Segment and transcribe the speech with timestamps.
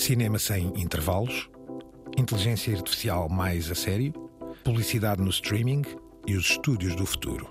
[0.00, 1.50] Cinema sem intervalos,
[2.16, 4.14] inteligência artificial mais a sério,
[4.64, 5.82] publicidade no streaming
[6.26, 7.46] e os estúdios do futuro.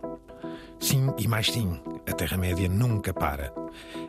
[0.80, 3.54] Sim e mais sim, a Terra-média nunca para.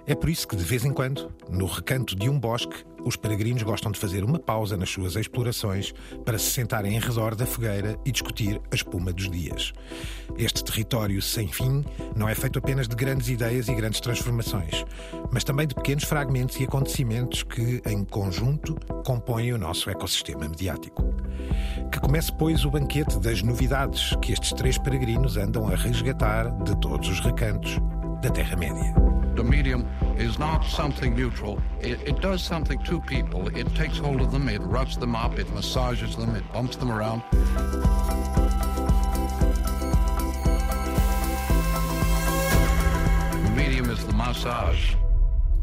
[0.07, 3.63] É por isso que, de vez em quando, no recanto de um bosque, os peregrinos
[3.63, 5.93] gostam de fazer uma pausa nas suas explorações
[6.25, 9.73] para se sentarem em redor da fogueira e discutir a espuma dos dias.
[10.37, 11.85] Este território sem fim
[12.17, 14.85] não é feito apenas de grandes ideias e grandes transformações,
[15.33, 21.15] mas também de pequenos fragmentos e acontecimentos que, em conjunto, compõem o nosso ecossistema mediático.
[21.91, 26.79] Que comece, pois, o banquete das novidades que estes três peregrinos andam a resgatar de
[26.81, 27.79] todos os recantos
[28.23, 28.95] da Terra-média.
[30.21, 31.61] Is not something neutral.
[31.81, 33.49] It, it does something to people.
[33.57, 36.93] It takes hold of them, it rubs them up, it massages them, it bumps them
[36.93, 37.23] around.
[43.45, 44.95] The medium is the massage.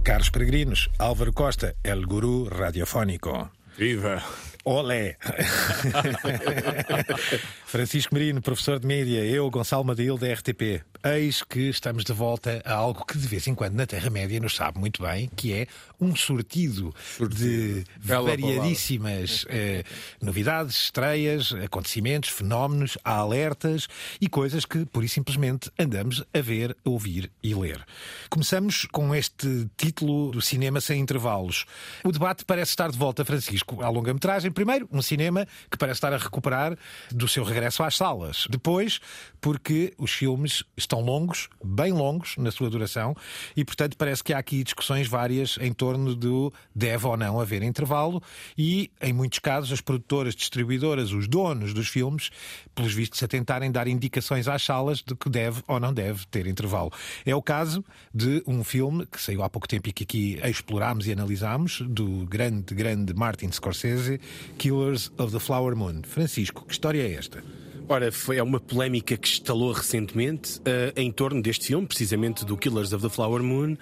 [0.03, 3.52] Caros peregrinos, Álvaro Costa, El Guru Radiofónico.
[3.77, 4.23] Viva!
[4.63, 5.17] Olé!
[7.68, 10.86] Francisco Marino, professor de mídia, eu, Gonçalo Madil, da RTP.
[11.04, 14.56] Eis que estamos de volta a algo que de vez em quando na Terra-média nos
[14.56, 15.68] sabe muito bem, que é
[16.00, 19.84] um sortido, de Bela variadíssimas eh,
[20.22, 23.88] novidades, estreias, acontecimentos, fenómenos, alertas
[24.20, 27.86] e coisas que, por e simplesmente, andamos a ver, a ouvir e ler.
[28.30, 31.66] Começamos com este título do cinema sem intervalos.
[32.04, 34.52] O debate parece estar de volta, Francisco, à longa-metragem.
[34.52, 36.78] Primeiro, um cinema que parece estar a recuperar
[37.12, 38.47] do seu regresso às salas.
[38.50, 39.00] Depois,
[39.39, 43.16] porque os filmes estão longos, bem longos na sua duração,
[43.55, 47.64] e portanto parece que há aqui discussões várias em torno do deve ou não haver
[47.64, 48.22] intervalo,
[48.58, 52.30] e em muitos casos as produtoras, distribuidoras, os donos dos filmes,
[52.75, 56.47] pelos vistos, a tentarem dar indicações às salas de que deve ou não deve ter
[56.47, 56.92] intervalo.
[57.25, 57.83] É o caso
[58.14, 62.25] de um filme que saiu há pouco tempo e que aqui explorámos e analisámos, do
[62.25, 64.19] grande, grande Martin Scorsese,
[64.58, 66.02] Killers of the Flower Moon.
[66.03, 67.44] Francisco, que história é esta?
[67.89, 72.58] Ora, foi é uma polémica que estalou recentemente uh, em torno deste filme, precisamente do
[72.58, 73.77] Killers of the Flower Moon,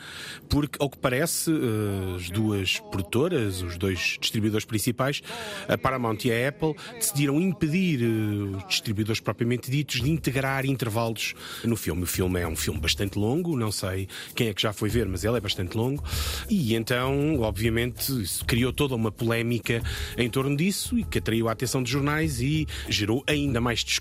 [0.47, 5.23] porque, ao que parece, uh, as duas produtoras, os dois distribuidores principais,
[5.67, 11.33] a Paramount e a Apple, decidiram impedir uh, os distribuidores propriamente ditos de integrar intervalos
[11.63, 12.03] no filme.
[12.03, 15.07] O filme é um filme bastante longo, não sei quem é que já foi ver,
[15.07, 16.03] mas ele é bastante longo,
[16.47, 19.81] e então, obviamente, isso criou toda uma polémica
[20.15, 23.94] em torno disso e que atraiu a atenção dos jornais e gerou ainda mais discussão.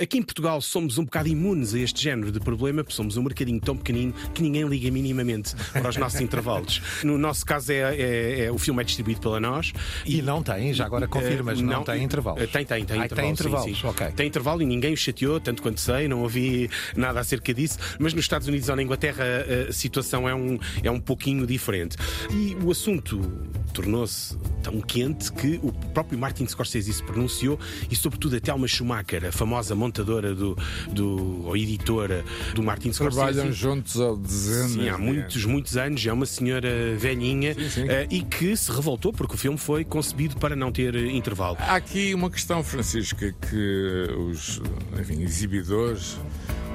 [0.00, 3.22] Aqui em Portugal somos um bocado imunes a este género de problema, porque somos um
[3.22, 6.80] mercadinho tão pequenino que ninguém liga minimamente para os nossos intervalos.
[7.02, 9.72] No nosso caso, é, é- é- o filme é distribuído pela nós.
[10.04, 12.04] E não tem, já agora confirmas, Eh, não, tem.
[12.04, 13.08] Eh, Tem, tem, tem Ah, intervalos.
[13.14, 13.86] tem sim, intervalos, sim.
[13.86, 14.06] ok.
[14.12, 17.78] Tem intervalo e ninguém o chateou, tanto quanto sei, não ouvi nada acerca disso.
[17.98, 19.24] Mas nos Estados Unidos ou na Inglaterra
[19.68, 21.96] a situação é um, é um pouquinho diferente.
[22.30, 23.20] E o assunto
[23.72, 27.58] tornou-se tão quente que o próprio Martin Scorsese se pronunciou
[27.90, 28.97] e, sobretudo, a Thelma Schumacher,
[29.28, 30.56] a famosa montadora do,
[30.90, 33.16] do, ou editora do Martin Scorsese.
[33.34, 34.70] Trabalham juntos há dezenas.
[34.72, 37.88] Sim, há de muitos, muitos anos, é uma senhora velhinha sim.
[37.88, 41.56] eh, e que se revoltou porque o filme foi concebido para não ter eh, intervalo.
[41.60, 44.60] Há aqui uma questão, Francisca, que os
[44.98, 46.18] enfim, exibidores,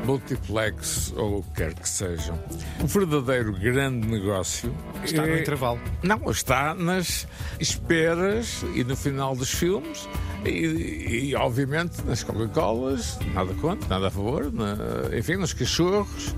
[0.06, 2.38] multiplex ou o que quer que sejam,
[2.82, 4.74] o verdadeiro grande negócio
[5.04, 5.80] Está no é- intervalo.
[6.02, 7.28] Não, está nas
[7.60, 10.08] esperas e no final dos filmes
[10.46, 14.78] e, e, obviamente nas Coca-Colas, nada contra, nada a favor, na-
[15.18, 16.36] enfim, nos cachorros.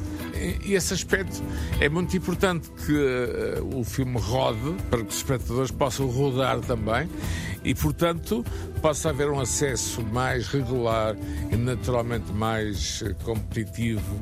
[0.66, 1.42] E, esse aspecto
[1.80, 7.10] é muito importante que eh, o filme rode para que os espectadores possam rodar também
[7.66, 8.46] e, portanto,
[8.82, 11.16] possa haver um acesso mais regular
[11.52, 14.22] e naturalmente mais eh, competitivo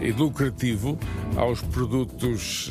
[0.00, 0.98] e lucrativo
[1.36, 2.70] aos produtos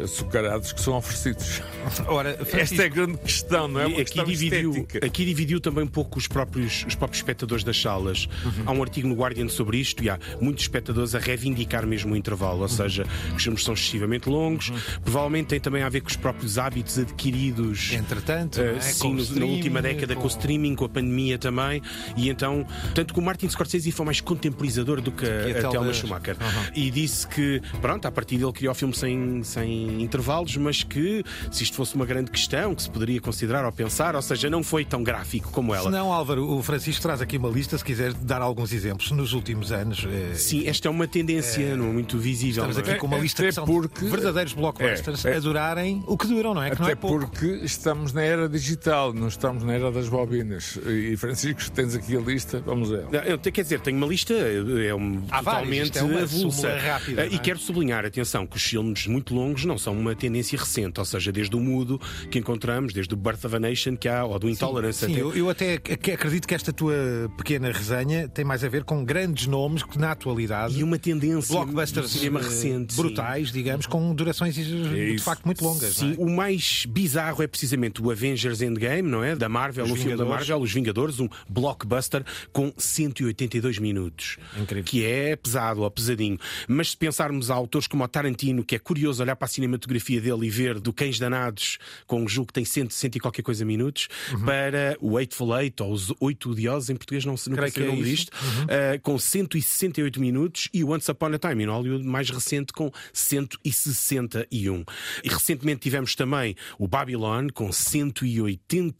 [0.00, 1.60] eh, açucarados que são oferecidos.
[2.06, 3.86] Ora, Esta é a grande questão, não é?
[3.86, 5.04] Uma aqui questão dividiu, estética.
[5.06, 8.28] aqui dividiu também um pouco os próprios, os próprios espectadores das salas.
[8.64, 12.16] Há um artigo no Guardian sobre isto e há muitos espectadores a reivindicar mesmo o
[12.16, 14.70] intervalo, ou seja, que os filmes são excessivamente longos.
[15.02, 17.92] Provavelmente tem também a ver com os próprios hábitos adquiridos.
[17.92, 18.80] Entretanto, não é?
[18.80, 20.24] sim, no- streaming, última década com...
[20.24, 21.82] o streaming, com a pandemia também,
[22.16, 25.92] e então, tanto que o Martin Scorsese foi mais contemporizador do que a, a Thelma-
[25.92, 26.36] Schumacher.
[26.74, 31.22] E disse que, pronto, a partir dele criou o filme sem, sem intervalos, mas que
[31.50, 34.62] se isto fosse uma grande questão, que se poderia considerar ou pensar, ou seja, não
[34.62, 35.90] foi tão gráfico como Se ela.
[35.90, 39.10] não, Álvaro, o Francisco traz aqui uma lista, se quiser dar alguns exemplos.
[39.10, 42.64] Nos últimos anos, eh, Sim, esta é uma tendência não, muito visível.
[42.64, 42.90] estamos não é?
[42.90, 45.36] aqui com uma lista Até que são porque- verdadeiros blockbusters É, é.
[45.36, 46.70] a durarem o que duram, não é?
[46.70, 47.26] Que não Até é pouco.
[47.28, 50.78] porque estamos na era digital, não estamos na era das bobinas.
[50.86, 53.06] E Francisco, tens aqui a lista, vamos ver.
[53.52, 56.76] Quer dizer, tenho uma lista é um, totalmente é uma avulsa.
[56.76, 57.38] Rápida, e é?
[57.38, 61.32] quero sublinhar, atenção, que os filmes muito longos não são uma tendência recente, ou seja,
[61.32, 62.00] desde o Mudo
[62.30, 65.22] que encontramos, desde o Birth of a Nation que há, ou do Intolerance sim, até.
[65.22, 66.94] Eu, eu até acredito que esta tua
[67.36, 71.54] pequena resenha tem mais a ver com grandes nomes que na atualidade e uma tendência
[71.54, 73.54] blockbusters cinema recente, brutais, sim.
[73.54, 75.94] digamos, com durações é de facto muito longas.
[75.94, 76.22] Sim, é?
[76.22, 79.36] o mais bizarro é precisamente o Avengers Endgame, não é?
[79.36, 80.24] Da Marvel, Os o filme da.
[80.24, 84.36] Marvel, Os Vingadores, um blockbuster com 182 minutos.
[84.56, 84.84] Incrível.
[84.84, 86.38] Que é pesado ou pesadinho.
[86.66, 90.20] Mas se pensarmos a autores como o Tarantino, que é curioso olhar para a cinematografia
[90.20, 93.42] dele e ver do Cães Danados, com um jogo que tem 100, 100 e qualquer
[93.42, 94.44] coisa minutos, Uhum.
[94.44, 97.86] para o Eightful Eight, ou os Oito Odiosos, em português não sei, nunca sei o
[97.86, 102.04] é nome disto, uh, com 168 minutos, e o Once Upon a Time in Hollywood,
[102.04, 104.84] mais recente, com 161.
[105.24, 107.70] E recentemente tivemos também o Babylon, com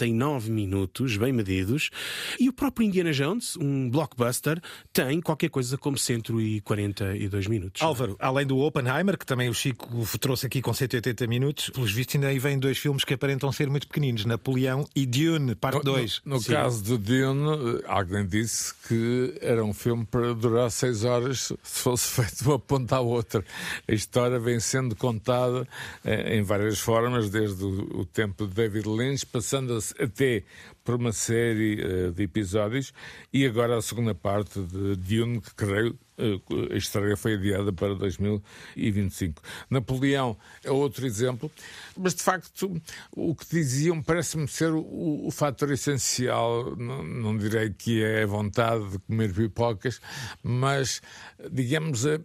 [0.08, 1.90] 189 minutos, bem medidos,
[2.38, 4.60] e o próprio Indiana Jones, um blockbuster,
[4.93, 7.82] tem qualquer coisa como 142 minutos.
[7.82, 9.88] Álvaro, além do Oppenheimer, que também o Chico
[10.19, 13.69] trouxe aqui com 180 minutos, pelos vistos ainda aí vêm dois filmes que aparentam ser
[13.69, 16.22] muito pequeninos, Napoleão e Dune, parte 2.
[16.25, 21.52] No, no caso do Dune, alguém disse que era um filme para durar seis horas
[21.62, 23.44] se fosse feito de uma ponta à outra.
[23.87, 25.66] A história vem sendo contada
[26.04, 30.45] eh, em várias formas, desde o, o tempo de David Lynch, passando até
[30.85, 32.93] por uma série uh, de episódios,
[33.33, 37.95] e agora a segunda parte de Dune, que creio uh, a estreia foi adiada para
[37.95, 39.43] 2025.
[39.69, 41.50] Napoleão é outro exemplo,
[41.97, 42.81] mas de facto
[43.11, 48.27] o que diziam parece-me ser o, o fator essencial, não, não, direi que é a
[48.27, 50.00] vontade de comer pipocas,
[50.43, 51.03] mas
[51.50, 52.19] digamos a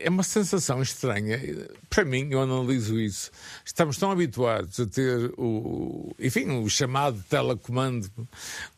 [0.00, 1.38] é uma sensação estranha.
[1.88, 3.30] Para mim, eu analiso isso.
[3.64, 8.10] Estamos tão habituados a ter o, enfim, o chamado telecomando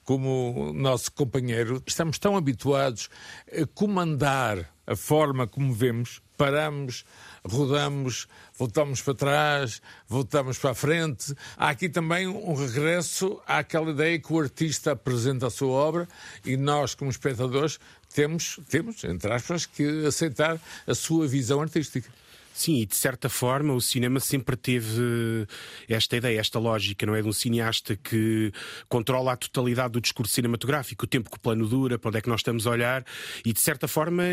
[0.05, 1.83] como nosso companheiro.
[1.87, 3.09] Estamos tão habituados
[3.51, 7.05] a comandar a forma como vemos, paramos,
[7.45, 11.35] rodamos, voltamos para trás, voltamos para a frente.
[11.57, 16.09] Há aqui também um regresso àquela ideia que o artista apresenta a sua obra
[16.45, 17.79] e nós, como espectadores,
[18.15, 22.09] temos, temos, entre aspas, que aceitar a sua visão artística.
[22.53, 25.47] Sim, e de certa forma o cinema sempre teve
[25.89, 27.23] esta ideia, esta lógica, não é?
[27.23, 28.53] De um cineasta que
[28.89, 32.21] controla a totalidade do discurso cinematográfico, o tempo que o plano dura, para onde é
[32.21, 33.05] que nós estamos a olhar,
[33.45, 34.25] e de certa forma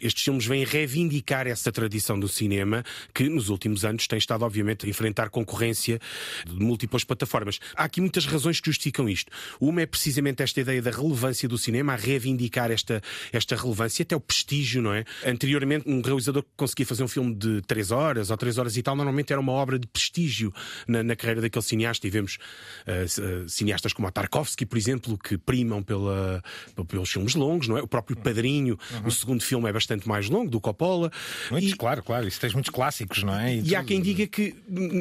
[0.00, 2.82] estes filmes vêm reivindicar essa tradição do cinema
[3.14, 6.00] que nos últimos anos tem estado, obviamente, a enfrentar concorrência
[6.46, 7.58] de múltiplas plataformas.
[7.74, 9.30] Há aqui muitas razões que justificam isto.
[9.60, 13.02] Uma é precisamente esta ideia da relevância do cinema, a reivindicar esta,
[13.32, 15.04] esta relevância, até o prestígio, não é?
[15.24, 18.82] Anteriormente, um realizador que conseguia fazer um filme de três horas ou três horas e
[18.82, 20.52] tal, normalmente era uma obra de prestígio
[20.86, 22.06] na, na carreira daquele cineasta.
[22.06, 22.38] E vemos
[22.86, 26.42] uh, uh, cineastas como a Tarkovsky, por exemplo, que primam pela,
[26.88, 27.82] pelos filmes longos, não é?
[27.82, 29.06] O próprio Padrinho, uhum.
[29.06, 31.10] o segundo filme é bastante mais longo, do Coppola.
[31.50, 33.56] Muitos, e, claro, claro, isso tens muitos clássicos, não é?
[33.56, 34.54] E, e há quem diga que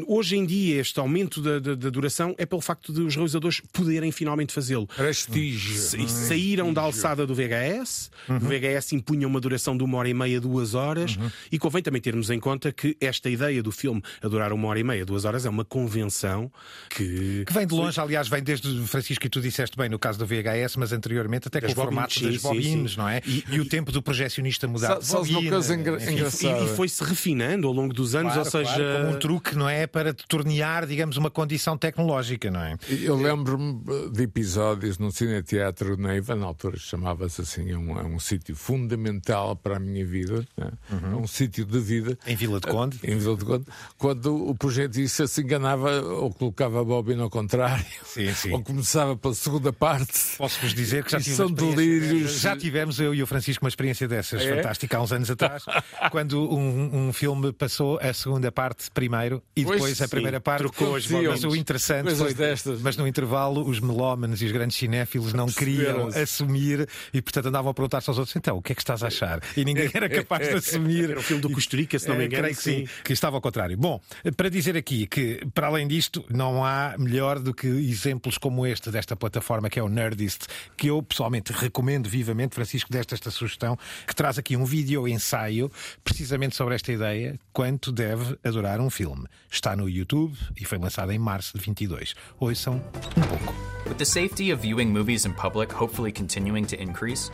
[0.07, 3.62] hoje em dia este aumento da, da, da duração é pelo facto de os realizadores
[3.71, 4.88] poderem finalmente fazê-lo.
[4.88, 5.75] Prestígio.
[5.75, 8.38] Sa saíram da alçada do VHS, uhum.
[8.38, 11.30] o VHS impunha uma duração de uma hora e meia, duas horas, uhum.
[11.51, 14.79] e convém também termos em conta que esta ideia do filme a durar uma hora
[14.79, 16.51] e meia, duas horas, é uma convenção
[16.89, 17.44] que.
[17.45, 20.25] Que vem de longe, aliás, vem desde Francisco, e tu disseste bem no caso do
[20.25, 23.21] VHS, mas anteriormente até com o formato das bobines, não é?
[23.25, 25.00] E, e, o tempo do projecionista mudar.
[25.00, 26.59] Uma coisa engra engraçada.
[26.59, 28.75] E, e foi-se refinando ao longo dos anos, claro, ou seja.
[28.75, 29.88] Claro, como um truque, não é?
[29.88, 32.77] Para tornear, digamos, uma condição tecnológica, não é?
[32.89, 38.56] Eu lembro-me de episódios no Cineteatro Neiva, na altura chamava-se assim, é um, um sítio
[38.56, 40.63] fundamental para a minha vida, é?
[40.94, 41.13] Uhum.
[41.13, 42.05] é um sítio de vida.
[42.26, 43.00] Em Vila de Conde?
[43.04, 43.66] Em Vila de Conde,
[43.97, 48.52] quando o projetista se enganava ou colocava a bobina ao contrário, sim, sim.
[48.52, 50.38] ou começava pela segunda parte.
[50.38, 51.38] Posso-vos dizer que já tivemos.
[51.38, 52.40] São delírios.
[52.40, 54.56] Já tivemos, eu e o Francisco, uma experiência dessas é?
[54.56, 55.64] fantástica há uns anos atrás,
[56.12, 60.44] quando um, um, filme passou a segunda parte primeiro e depois pois, a primeira sim,
[60.44, 62.33] parte trocou as Mas o interessante Coisas foi.
[62.33, 62.81] Destas.
[62.81, 67.71] Mas no intervalo, os melómanos e os grandes cinéfilos não queriam assumir e, portanto, andavam
[67.71, 69.42] a perguntar-se aos outros: então, o que é que estás a achar?
[69.56, 71.09] E ninguém era capaz de assumir.
[71.12, 72.44] Era o filme do Costurica, se não me engano.
[72.44, 73.78] Creio que sim, que estava ao contrário.
[73.78, 73.99] Bom,
[74.35, 78.92] para dizer aqui que, para além disto, não há melhor do que exemplos como este
[78.92, 80.45] desta plataforma que é o Nerdist,
[80.78, 82.56] que eu pessoalmente recomendo vivamente.
[82.56, 85.71] Francisco, desta esta sugestão, que traz aqui um vídeo ensaio
[86.04, 89.25] precisamente sobre esta ideia, quanto deve adorar um filme.
[89.49, 92.14] Está no YouTube e foi lançado em março de 22.
[92.40, 92.75] Ouçam
[93.18, 93.56] um pouco.
[93.87, 97.31] With the safety of viewing movies in public hopefully continuing to increase,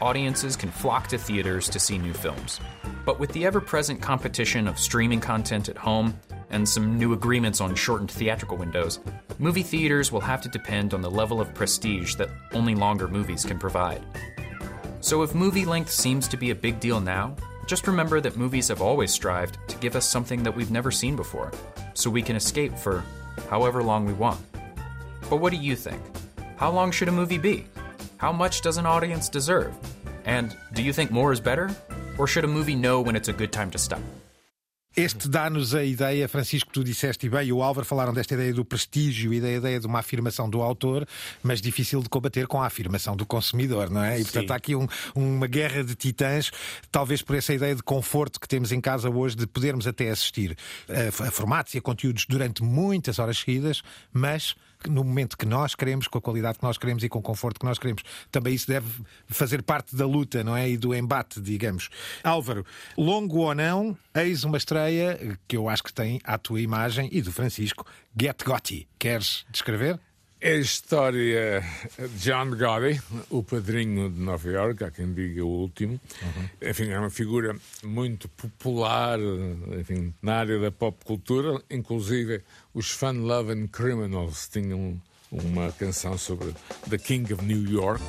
[0.00, 2.60] audiences can flock to theaters to see new films.
[3.04, 6.18] But with the ever present competition of streaming content at home,
[6.50, 9.00] and some new agreements on shortened theatrical windows,
[9.38, 13.44] movie theaters will have to depend on the level of prestige that only longer movies
[13.44, 14.02] can provide.
[15.00, 18.68] So if movie length seems to be a big deal now, just remember that movies
[18.68, 21.52] have always strived to give us something that we've never seen before,
[21.94, 23.04] so we can escape for
[23.48, 24.40] however long we want.
[25.28, 26.02] But what do you think?
[26.56, 27.66] How long should a movie be?
[28.22, 29.72] How much does an audience deserve?
[30.26, 31.68] And do you think more is better?
[32.18, 34.02] Or should a movie know when it's a good time to stop?
[34.96, 38.52] Este dá-nos a ideia, Francisco, tu disseste e bem, e o Álvaro falaram desta ideia
[38.52, 41.06] do prestígio e da ideia de uma afirmação do autor,
[41.44, 44.18] mas difícil de combater com a afirmação do consumidor, não é?
[44.18, 44.52] E portanto Sim.
[44.52, 46.50] há aqui um- uma guerra de titãs,
[46.90, 50.56] talvez por essa ideia de conforto que temos em casa hoje, de podermos até assistir
[50.88, 54.56] a, a formatos e a conteúdos durante muitas horas seguidas, mas
[54.88, 57.60] no momento que nós queremos, com a qualidade que nós queremos e com o conforto
[57.60, 58.02] que nós queremos.
[58.30, 58.88] Também isso deve
[59.28, 60.68] fazer parte da luta, não é?
[60.68, 61.88] E do embate, digamos.
[62.22, 62.64] Álvaro,
[62.96, 67.20] longo ou não, eis uma estreia que eu acho que tem à tua imagem e
[67.20, 67.86] do Francisco,
[68.18, 68.88] Get Gotti.
[68.98, 69.98] Queres descrever?
[70.42, 71.62] É a história
[71.98, 76.00] de John Gotti, o padrinho de Nova York, há quem diga o último.
[76.62, 77.54] Enfim, é uma figura
[77.84, 79.18] muito popular
[79.78, 81.62] enfim, na área da pop cultura.
[81.70, 82.40] Inclusive,
[82.72, 84.98] os Fun Loving Criminals tinham
[85.30, 86.54] uma canção sobre
[86.88, 88.02] The King of New York.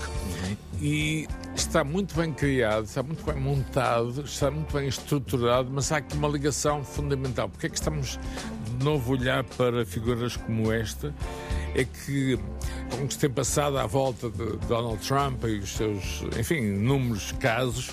[0.82, 5.98] E está muito bem criado, está muito bem montado, está muito bem estruturado, mas há
[5.98, 7.50] aqui uma ligação fundamental.
[7.50, 8.18] Porque é que estamos
[8.82, 11.14] novo olhar para figuras como esta?
[11.74, 12.38] é que,
[12.90, 16.58] com o que se tem passado à volta de Donald Trump e os seus, enfim,
[16.58, 17.92] inúmeros casos,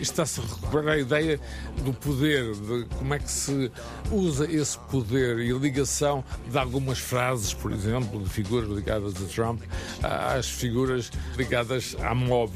[0.00, 1.40] está-se a recuperar a ideia
[1.84, 3.70] do poder, de como é que se
[4.10, 9.26] usa esse poder e a ligação de algumas frases, por exemplo, de figuras ligadas a
[9.26, 9.62] Trump,
[10.02, 12.52] às figuras ligadas à mob.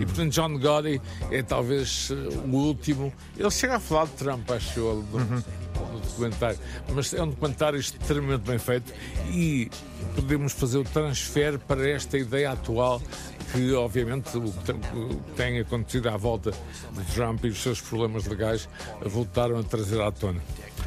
[0.00, 3.12] E, portanto, John Gotti é talvez o último.
[3.36, 5.04] Ele chega a falar de Trump, acho eu,
[5.92, 6.58] no documentário.
[6.94, 8.92] Mas é um documentário extremamente bem feito
[9.30, 9.70] e
[10.14, 13.00] podemos fazer o transfer para esta ideia atual
[13.52, 14.72] que, obviamente, o que
[15.36, 16.50] tem- acontecido à volta
[16.92, 18.68] de Trump e os seus problemas legais
[19.02, 20.40] voltaram a trazer à tona.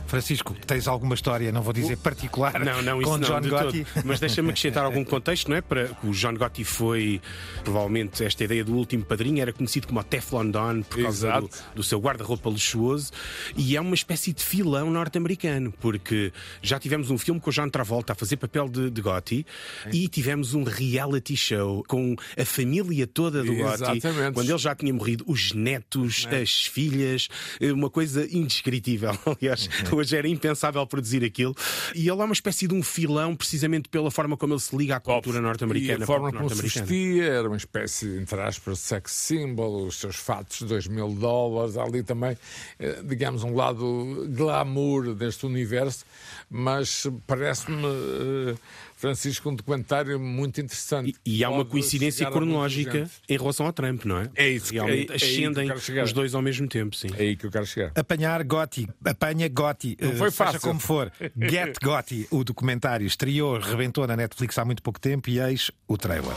[0.10, 3.86] Francisco, tens alguma história, não vou dizer particular, Não, não, com não, John de Gotti?
[3.94, 4.04] todo.
[4.06, 5.62] Mas deixa-me acrescentar algum contexto, não é?
[5.62, 7.22] Para o John Gotti foi,
[7.64, 11.50] provavelmente, esta ideia do último padrinho, era conhecido como o Teflon Don por causa do,
[11.76, 13.12] do seu guarda-roupa luxuoso
[13.56, 17.70] e é uma espécie de filão norte-americano, porque já tivemos um filme com o John
[17.70, 19.46] Travolta a fazer papel de, de Gotti
[19.94, 24.34] e tivemos um reality show com a família toda do Gotti, Exatamente.
[24.34, 27.28] quando ele já tinha morrido, os netos, as filhas,
[27.60, 29.12] eh, uma coisa indescritível.
[29.40, 31.56] Aliás, hoje era impensável produzir aquilo.
[31.94, 34.96] E ele é uma espécie de um filão, precisamente pela forma como ele se liga
[34.96, 36.04] à cultura norte-americana.
[36.04, 40.16] A forma como se vestia era uma espécie, entre aspas, de sex symbol, os seus
[40.16, 42.38] fatos de 2 mil dólares, ali também,
[42.80, 46.06] eh, digamos, um lado glamour deste universo,
[46.50, 48.56] mas parece-me, eh,
[49.00, 51.16] Francisco, um documentário muito interessante.
[51.26, 54.30] E, e há uma coincidência cronológica em relação ao Trump, não é?
[54.36, 56.04] É isso que- Realmente é- é ascendem chegar.
[56.04, 57.08] os dois ao mesmo tempo, sim.
[57.18, 57.94] É aí que eu quero chegar.
[57.96, 60.60] Apanhar Gotti, apanha Gotti, Não eh, foi seja fácil.
[60.60, 61.10] como for.
[61.40, 65.98] Get Gotti, o documentário estreou, rebentou na Netflix há muito pouco tempo e eis o
[65.98, 66.36] trailer.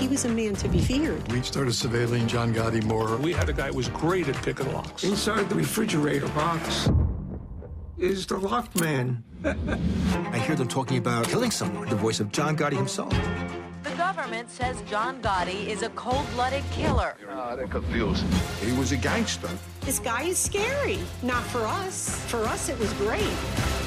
[0.00, 1.20] He was a man to be feared.
[1.30, 3.16] We started surveilling John Gotti more.
[3.20, 5.02] We had a guy who was great at picking locks.
[5.04, 6.88] Inside the refrigerator box
[7.98, 9.22] is the lock man.
[9.44, 13.12] I hear them talking about killing someone, the voice of John Gotti himself.
[13.82, 17.16] The government says John Gotti is a cold-blooded killer.
[17.30, 19.48] Ah, he was a gangster.
[19.80, 20.98] This guy is scary.
[21.22, 22.24] Not for us.
[22.26, 23.77] For us, it was great.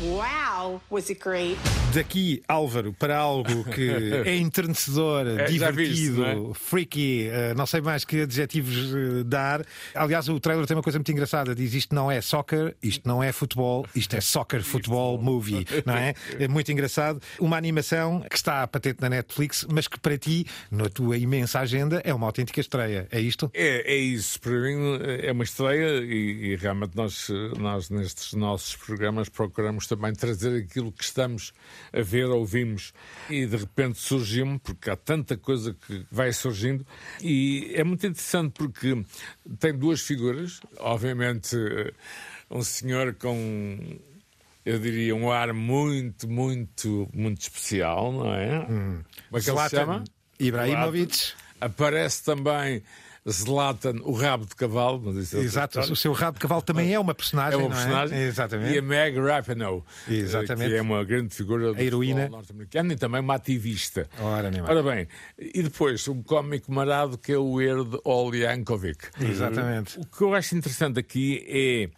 [0.00, 1.56] Wow, was it great?
[1.92, 3.90] Daqui, Álvaro, para algo que
[4.24, 6.54] é enternecedor, É, divertido, não é?
[6.54, 9.64] freaky, eh, não sei mais que adjetivos eh, dar.
[9.94, 13.20] Aliás, o trailer tem uma coisa muito engraçada: diz isto não é soccer, isto não
[13.22, 16.14] é futebol, isto é soccer futebol movie, não é?
[16.38, 17.20] É muito engraçado.
[17.40, 22.00] Uma animação que está patente na Netflix, mas que para ti, na tua imensa agenda,
[22.04, 23.08] é uma autêntica estreia.
[23.10, 23.50] É isto?
[23.52, 27.28] É, é isso, para mim é uma estreia e, e realmente nós,
[27.58, 31.52] nós nestes nossos programas procuramos também trazer aquilo que estamos
[31.92, 32.92] a ver, ouvimos
[33.28, 36.86] e de repente surgiu-me, porque há tanta coisa que vai surgindo
[37.22, 39.02] e é muito interessante porque
[39.58, 41.56] tem duas figuras, obviamente
[42.50, 43.98] um senhor com
[44.64, 48.66] eu diria um ar muito, muito, muito especial, não é?
[48.66, 50.04] Como é que ele se chama?
[50.38, 51.32] Ibrahimovic.
[51.58, 52.82] Aparece também
[53.30, 55.00] Zlatan, o rabo de cavalo.
[55.04, 57.54] Mas isso é Exato, o seu rabo de cavalo também é uma personagem.
[57.54, 58.18] É uma não personagem.
[58.18, 58.74] Exatamente.
[58.74, 60.70] E a Meg Rapinoe, eh, Exatamente.
[60.70, 62.20] que é uma grande figura A heroína.
[62.22, 64.08] futebol norte-americano e também uma ativista.
[64.20, 64.50] Ora.
[64.68, 65.08] Ora bem,
[65.38, 69.08] e depois um cómico marado que é o Erd Ol Yankovic.
[69.20, 69.98] Exatamente.
[69.98, 71.90] O que eu acho interessante aqui é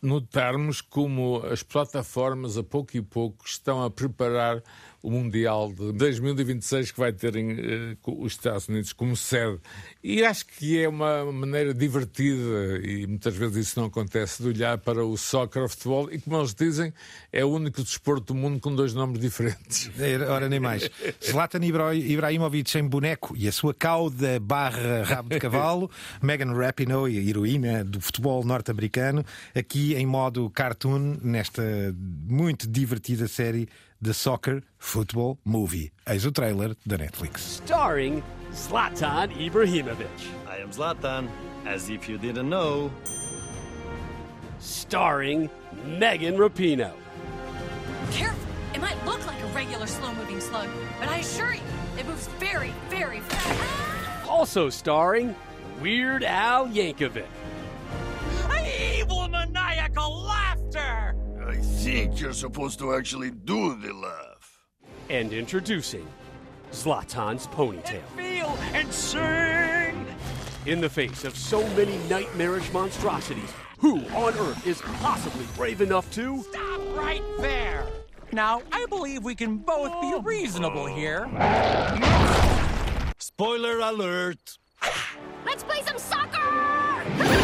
[0.00, 4.62] notarmos como as plataformas, a pouco e pouco, estão a preparar
[5.04, 9.60] o Mundial de 2026 que vai ter em, eh, os Estados Unidos como sede.
[10.02, 14.78] E acho que é uma maneira divertida, e muitas vezes isso não acontece, de olhar
[14.78, 16.90] para o soccer, o futebol, e como eles dizem,
[17.30, 19.90] é o único desporto do mundo com dois nomes diferentes.
[20.26, 20.88] Ora, nem mais.
[21.22, 25.90] Zlatan Ibrahimovic em boneco e a sua cauda barra rabo de cavalo.
[26.22, 29.22] Megan Rapinoe, a heroína do futebol norte-americano,
[29.54, 31.62] aqui em modo cartoon, nesta
[32.26, 33.68] muito divertida série
[34.04, 35.90] The Soccer Football Movie.
[36.06, 37.38] Eis o trailer da Netflix.
[37.38, 40.28] Starring Zlatan Ibrahimovic.
[40.46, 41.26] I am Zlatan,
[41.64, 42.90] as if you didn't know.
[44.58, 45.48] Starring
[45.86, 46.92] Megan Rapino.
[48.10, 48.46] Careful!
[48.74, 50.68] It might look like a regular slow-moving slug,
[51.00, 51.62] but I assure you,
[51.98, 54.28] it moves very, very fast.
[54.28, 55.34] Also starring
[55.80, 57.24] Weird Al Yankovic.
[61.84, 64.58] Think you're supposed to actually do the laugh.
[65.10, 66.06] And introducing
[66.72, 68.00] Zlatan's ponytail.
[68.16, 70.06] And feel and sing!
[70.64, 76.10] In the face of so many nightmarish monstrosities, who on earth is possibly brave enough
[76.12, 76.42] to.
[76.44, 77.86] Stop right there!
[78.32, 81.28] Now, I believe we can both be reasonable here.
[83.18, 84.56] Spoiler alert!
[85.44, 87.43] Let's play some soccer!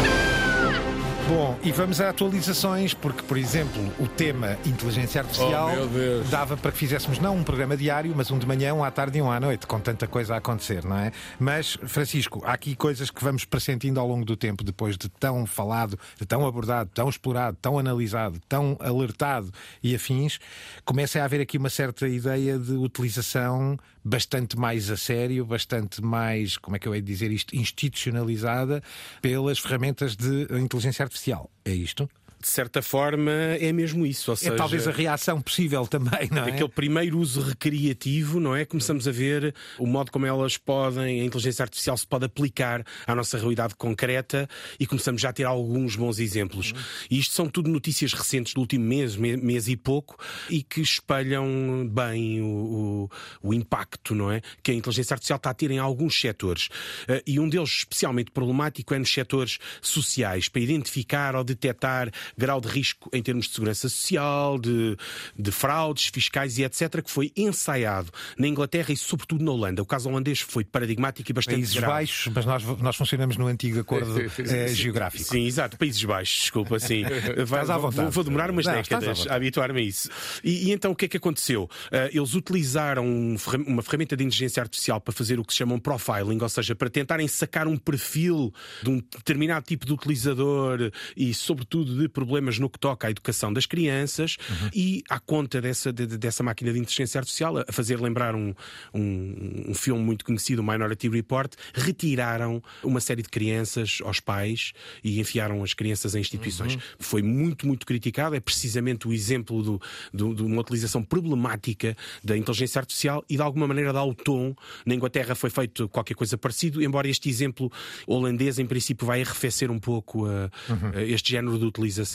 [1.33, 6.73] Bom, e vamos a atualizações, porque, por exemplo, o tema inteligência artificial oh, dava para
[6.73, 9.31] que fizéssemos não um programa diário, mas um de manhã, um à tarde e um
[9.31, 11.13] à noite, com tanta coisa a acontecer, não é?
[11.39, 15.45] Mas, Francisco, há aqui coisas que vamos pressentindo ao longo do tempo, depois de tão
[15.45, 20.37] falado, de tão abordado, tão explorado, tão analisado, tão alertado e afins,
[20.83, 26.57] começa a haver aqui uma certa ideia de utilização bastante mais a sério, bastante mais,
[26.57, 28.81] como é que eu hei de dizer isto, institucionalizada
[29.21, 31.49] pelas ferramentas de inteligência artificial.
[31.63, 32.09] É isto?
[32.41, 34.31] De certa forma, é mesmo isso.
[34.31, 36.49] Ou seja, é talvez a reação possível também, não é?
[36.49, 38.65] Aquele primeiro uso recreativo, não é?
[38.65, 43.13] Começamos a ver o modo como elas podem, a inteligência artificial se pode aplicar à
[43.13, 46.73] nossa realidade concreta e começamos já a ter alguns bons exemplos.
[47.09, 50.17] E isto são tudo notícias recentes do último mês, mês e pouco,
[50.49, 53.09] e que espelham bem o,
[53.43, 54.41] o, o impacto, não é?
[54.63, 56.69] Que a inteligência artificial está a ter em alguns setores.
[57.07, 62.61] Eh, e um deles especialmente problemático é nos setores sociais, para identificar ou detectar grau
[62.61, 64.97] de risco em termos de segurança social, de,
[65.37, 69.81] de fraudes fiscais e etc., que foi ensaiado na Inglaterra e sobretudo na Holanda.
[69.81, 71.93] O caso holandês foi paradigmático e bastante Países grave.
[71.93, 75.23] Baixos, mas nós, nós funcionamos no antigo acordo eh, geográfico.
[75.23, 75.77] Sim, exato.
[75.77, 77.03] Países Baixos, desculpa, sim.
[77.45, 78.03] Vai, à vontade.
[78.03, 80.09] Vou, vou demorar umas Não, décadas a habituar-me a isso.
[80.43, 81.63] E, e, então o que é que aconteceu?
[81.63, 85.79] Uh, eles utilizaram uma ferramenta de inteligência artificial para fazer o que se chama um
[85.79, 91.33] profiling, ou seja, para tentarem sacar um perfil de um determinado tipo de utilizador e,
[91.33, 94.69] sobretudo, de problemas no que toca à educação das crianças uhum.
[94.73, 98.53] e à conta dessa, de, dessa máquina de inteligência artificial, a fazer lembrar um,
[98.93, 104.73] um, um filme muito conhecido, o Minority Report, retiraram uma série de crianças aos pais
[105.03, 106.75] e enfiaram as crianças em instituições.
[106.75, 106.81] Uhum.
[106.99, 108.35] Foi muito, muito criticado.
[108.35, 109.81] É precisamente o exemplo do,
[110.13, 114.55] do, de uma utilização problemática da inteligência artificial e de alguma maneira dá o tom.
[114.85, 117.71] Na Inglaterra foi feito qualquer coisa parecido, embora este exemplo
[118.05, 120.89] holandês, em princípio, vai arrefecer um pouco uh, uhum.
[120.93, 122.10] uh, este género de utilização.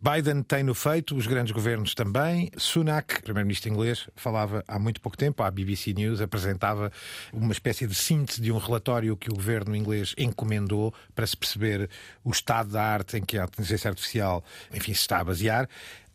[0.00, 2.50] Biden tem-no feito, os grandes governos também.
[2.56, 6.92] Sunak, primeiro-ministro inglês, falava há muito pouco tempo, à BBC News, apresentava
[7.32, 11.88] uma espécie de síntese de um relatório que o governo inglês encomendou para se perceber
[12.22, 15.68] o estado da arte em que a inteligência artificial, enfim, se está a basear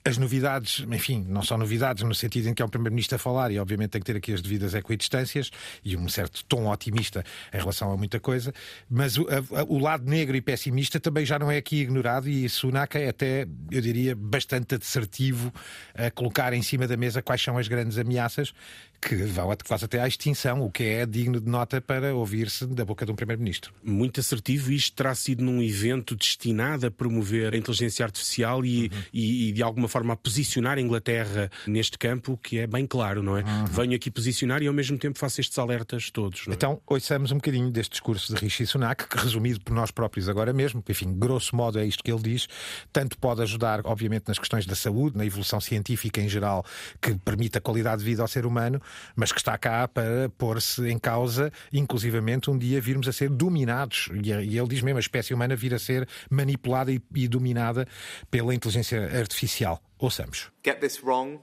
[0.04, 3.52] as novidades, enfim, não são novidades no sentido em que é o Primeiro-Ministro a falar
[3.52, 5.52] e, obviamente, tem que ter aqui as devidas equidistâncias
[5.84, 8.54] e um certo tom otimista em relação a muita coisa,
[8.90, 12.50] mas o, a, o lado negro e pessimista também já não é aqui ignorado e
[12.50, 15.54] Sunak é até, eu diria, bastante assertivo
[15.94, 18.54] a colocar em cima da mesa quais são as grandes ameaças
[19.02, 22.86] que vão quase até à extinção, o que é digno de nota para ouvir-se da
[22.86, 23.74] boca de um Primeiro-Ministro.
[23.84, 28.90] Muito assertivo, isto terá sido num evento destinado a promover a inteligência artificial e, uhum.
[29.12, 33.24] e, e de alguma forma a posicionar a Inglaterra neste campo, que é bem claro,
[33.24, 33.44] não é?
[33.44, 33.66] Uhum.
[33.66, 36.48] Venho aqui posicionar e ao mesmo tempo faço estes alertas todos.
[36.48, 36.52] É?
[36.52, 40.54] Então, ouçamos um bocadinho deste discurso de Rishi Sunak, que resumido por nós próprios agora
[40.54, 42.48] mesmo, que enfim, grosso modo é isto que ele diz,
[42.94, 46.64] tanto pode ajudar, obviamente, nas questões da saúde, na evolução científica em geral,
[47.02, 48.82] que permite a qualidade de vida ao ser humano,
[49.16, 54.10] mas que está cá para pôr-se em causa, inclusivamente um dia virmos a ser dominados,
[54.24, 57.88] e ele diz mesmo a espécie humana vir a ser manipulada e, dominada
[58.30, 59.82] pela inteligência artificial.
[60.00, 60.52] Ouçamos.
[60.66, 61.40] Get this wrong,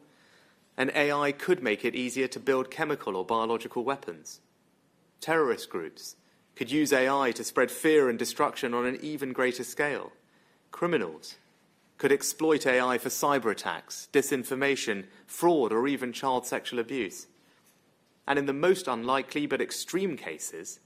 [0.76, 4.40] and AI could make it easier to build chemical or biological weapons.
[5.20, 6.16] Terrorist groups
[6.56, 10.12] could use AI to spread fear and destruction on an even greater scale.
[10.70, 11.36] Criminals
[11.98, 17.26] could exploit AI for cyber attacks, disinformation, fraud, or even child sexual abuse.
[18.28, 20.80] And in the most unlikely but extreme cases,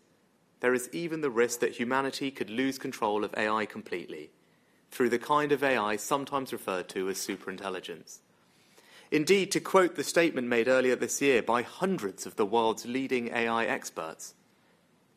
[0.60, 4.30] there is even the risk that humanity could lose control of AI completely
[4.92, 8.18] through the kind of AI sometimes referred to as superintelligence.
[9.10, 13.34] Indeed, to quote the statement made earlier this year by hundreds of the world's leading
[13.34, 14.34] AI experts,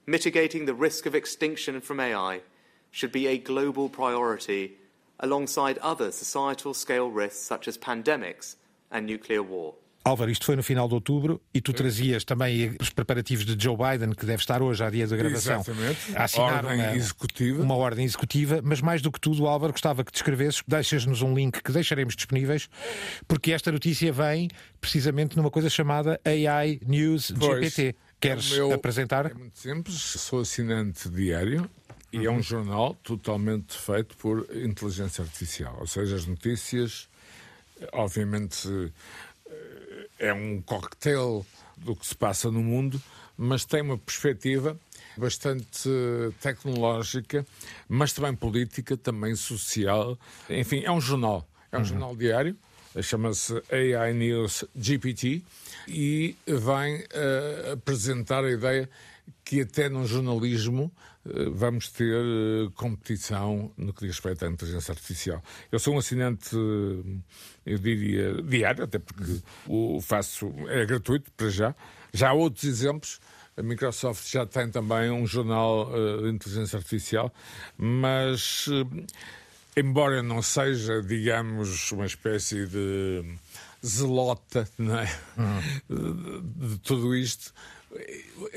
[0.07, 2.41] mitigating the risk of extinction from AI
[2.89, 4.77] should be a global priority
[5.19, 8.55] alongside other societal scale risks such as pandemics
[8.89, 9.75] and nuclear war.
[10.07, 13.75] Álvaro, isto foi no final de outubro e tu trazias também os preparativos de Joe
[13.75, 16.15] Biden, que deve estar hoje, à dia da gravação, Exatamente.
[16.15, 17.63] a assinar ordem uma, executiva.
[17.63, 21.59] uma ordem executiva, mas mais do que tudo, Álvaro, gostava que descrevesses, deixas-nos um link
[21.59, 22.69] que deixaremos disponíveis,
[23.27, 24.47] porque esta notícia vem
[24.79, 27.95] precisamente numa coisa chamada AI News Pois, GPT.
[28.19, 29.25] Queres o meu- apresentar?
[29.31, 31.67] É muito simples, sou assinante diário
[32.13, 35.77] e é um jornal totalmente feito por inteligência artificial.
[35.79, 37.09] Ou seja, as notícias,
[37.91, 38.91] obviamente,
[40.19, 41.45] é um cocktail
[41.77, 43.01] do que se passa no mundo,
[43.37, 44.77] mas tem uma perspectiva
[45.17, 45.89] bastante
[46.41, 47.45] tecnológica,
[47.87, 50.17] mas também política, também social.
[50.49, 51.47] Enfim, é um jornal.
[51.71, 52.55] É um jornal diário,
[53.01, 55.43] chama-se AI News GPT
[55.87, 58.89] e vem eh, apresentar a ideia
[59.45, 60.91] que até no jornalismo
[61.23, 65.43] eh, vamos ter eh, competição no que diz respeito à inteligência artificial.
[65.71, 67.19] Eu sou um assinante, eh,
[67.67, 71.75] eu diria, diário, até porque o faço, é gratuito para já.
[72.11, 73.19] Já há outros exemplos.
[73.55, 75.89] A Microsoft já tem também um jornal
[76.21, 77.33] de inteligência artificial,
[77.77, 78.67] mas
[79.77, 83.23] embora não seja, digamos, uma espécie de
[83.85, 85.05] zelota é?
[85.89, 87.53] de, de tudo isto,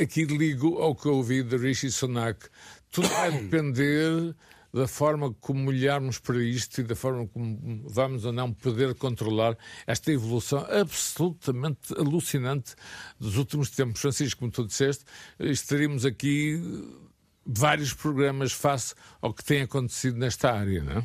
[0.01, 2.49] aqui ligo ao que eu ouvi de Rishi Sunak.
[2.91, 4.35] Tudo vai depender
[4.73, 9.57] da forma como olharmos para isto e da forma como vamos ou não poder controlar
[9.87, 12.75] esta evolução absolutamente alucinante
[13.19, 14.01] dos últimos tempos.
[14.01, 15.05] Francisco, como tu disseste,
[15.39, 16.61] estaríamos aqui
[17.47, 21.05] vários programas face ao que tem acontecido nesta área, não é?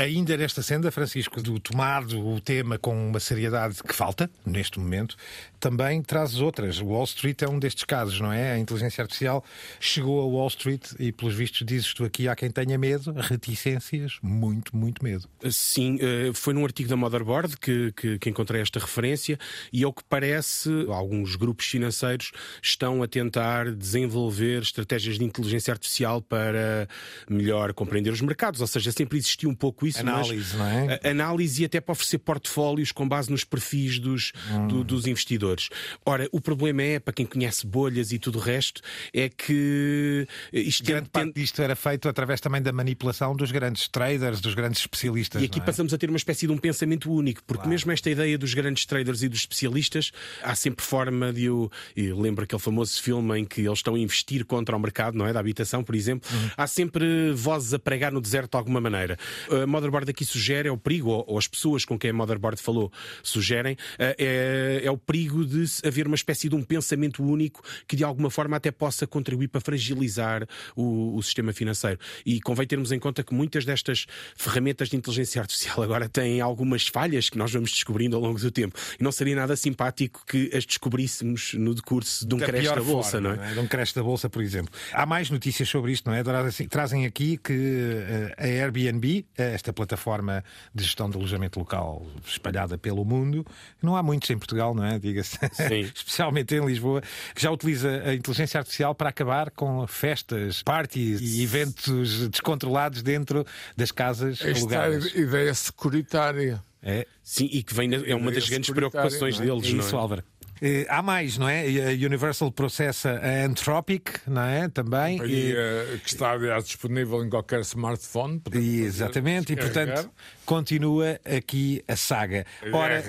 [0.00, 5.14] Ainda nesta senda, Francisco, do tomado o tema com uma seriedade que falta, neste momento,
[5.60, 6.80] também trazes outras.
[6.80, 8.52] O Wall Street é um destes casos, não é?
[8.52, 9.44] A inteligência artificial
[9.78, 14.18] chegou a Wall Street e, pelos vistos, dizes tu aqui, há quem tenha medo, reticências,
[14.22, 15.28] muito, muito medo.
[15.50, 19.38] Sim, eh, foi num artigo da Motherboard que, que, que encontrei esta referência
[19.70, 22.32] e, ao que parece, alguns grupos financeiros
[22.62, 26.88] estão a tentar desenvolver estratégias de inteligência artificial para
[27.28, 28.62] melhor compreender os mercados.
[28.62, 30.00] Ou seja, sempre existiu um pouco isso.
[30.00, 31.00] Análise, mas, não é?
[31.10, 34.32] Análise e até para oferecer portfólios com base nos perfis dos,
[34.68, 35.68] do- dos investidores.
[36.04, 38.80] Ora, o problema é, para quem conhece bolhas e tudo o resto,
[39.12, 43.88] é que isto tem- Grande parte disto era feito através também da manipulação dos grandes
[43.88, 45.42] traders, dos grandes especialistas.
[45.42, 45.62] E aqui é?
[45.62, 48.84] passamos a ter uma espécie de um pensamento único, porque mesmo esta ideia dos grandes
[48.86, 50.10] traders e dos especialistas,
[50.42, 51.70] há sempre forma de o.
[51.96, 55.32] Lembro aquele famoso filme em que eles estão a investir contra o mercado, não é?
[55.32, 56.28] Da habitação, por exemplo.
[56.32, 56.50] Uhum.
[56.56, 59.16] Há sempre vozes a pregar no deserto de alguma maneira.
[59.62, 62.60] A Motherboard aqui sugere, é o perigo, ou, ou as pessoas com quem a Motherboard
[62.60, 67.62] falou sugerem, eh, é, é o perigo de haver uma espécie de um pensamento único
[67.88, 71.98] que de alguma forma até possa contribuir para fragilizar o, o sistema financeiro.
[72.24, 76.86] E convém termos em conta que muitas destas ferramentas de inteligência artificial agora têm algumas
[76.86, 78.78] falhas que nós vamos descobrindo ao longo do tempo.
[78.98, 82.82] E não seria nada simpático que as descobríssemos no decurso de um da pior da
[82.82, 83.54] bolsa, forma, não é?
[83.54, 84.72] De um crash da bolsa, por exemplo.
[84.92, 86.22] Há mais notícias sobre isto, não é?
[86.68, 90.42] Trazem, aqui que eh, a Airbnb, eh, esta plataforma
[90.74, 93.46] de gestão de alojamento local espalhada pelo mundo,
[93.82, 94.98] não há muitos em Portugal, não é?
[94.98, 95.80] Diga-se, Sim.
[95.94, 97.02] especialmente em Lisboa,
[97.34, 103.46] que já utiliza a inteligência artificial para acabar com festas, parties e eventos descontrolados dentro
[103.76, 105.14] das casas Esta alugadas.
[105.14, 106.62] ideia securitária.
[106.82, 107.06] É.
[107.22, 109.48] Sim, e que vem na- é uma das grandes preocupações não é?
[109.48, 109.98] deles, É não isso, é?
[109.98, 110.24] Álvaro.
[110.62, 111.60] Eh, há mais, não é?
[111.62, 114.68] A Universal processa a Anthropic, não é?
[114.68, 115.18] Também.
[115.24, 118.42] E, E- eh, que está, aliás, disponível em qualquer smartphone.
[118.52, 120.10] E, exatamente, e portanto
[120.44, 122.44] continua aqui a saga.
[122.72, 123.02] Ora,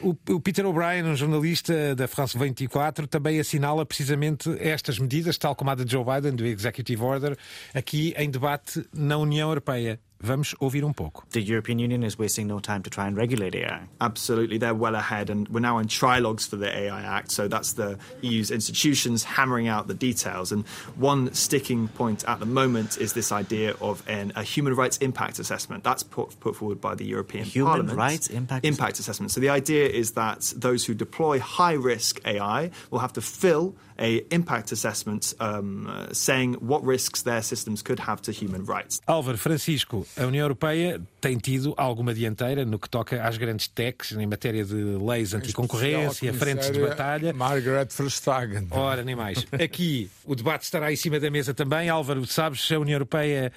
[0.00, 5.54] o, o Peter O'Brien, um jornalista da France 24, também assinala precisamente estas medidas, tal
[5.54, 7.36] como a de Joe Biden, do Executive Order,
[7.74, 10.00] aqui em debate na União Europeia.
[10.18, 11.24] Vamos ouvir um pouco.
[11.30, 13.86] The European Union is wasting no time to try and regulate AI.
[14.00, 17.30] Absolutely, they're well ahead, and we're now in trilogues for the AI Act.
[17.30, 20.52] So that's the EU's institutions hammering out the details.
[20.52, 24.96] And one sticking point at the moment is this idea of an, a human rights
[24.98, 25.84] impact assessment.
[25.84, 27.98] That's put, put forward by the European Human Parliament.
[27.98, 29.32] rights impact impact assessment.
[29.32, 33.74] So the idea is that those who deploy high risk AI will have to fill
[33.98, 39.00] a impact assessment um, uh, saying what risks their systems could have to human rights.
[39.06, 44.12] Álvaro, Francisco, a União Europeia tem tido alguma dianteira no que toca às grandes techs
[44.12, 47.32] em matéria de leis anticoncorrência, frentes de batalha.
[47.32, 48.68] Margaret Verstappen.
[48.70, 49.46] Ora, nem mais.
[49.52, 51.88] Aqui o debate estará em cima da mesa também.
[51.88, 53.52] Álvaro, sabes se a União Europeia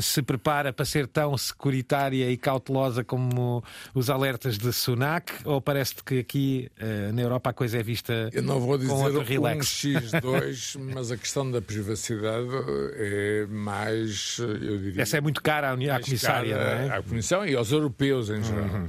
[0.00, 3.62] se prepara para ser tão securitária e cautelosa como
[3.94, 5.32] os alertas de Sunak?
[5.44, 8.90] Ou parece-te que aqui uh, na Europa a coisa é vista Eu não vou dizer
[8.90, 9.81] com outro um relax?
[9.88, 12.48] X2, mas a questão da privacidade
[12.96, 15.02] é mais, eu diria...
[15.02, 16.96] Essa é muito cara à, à comissária, cara não é?
[16.98, 18.64] À Comissão e aos europeus em geral.
[18.64, 18.86] Uhum.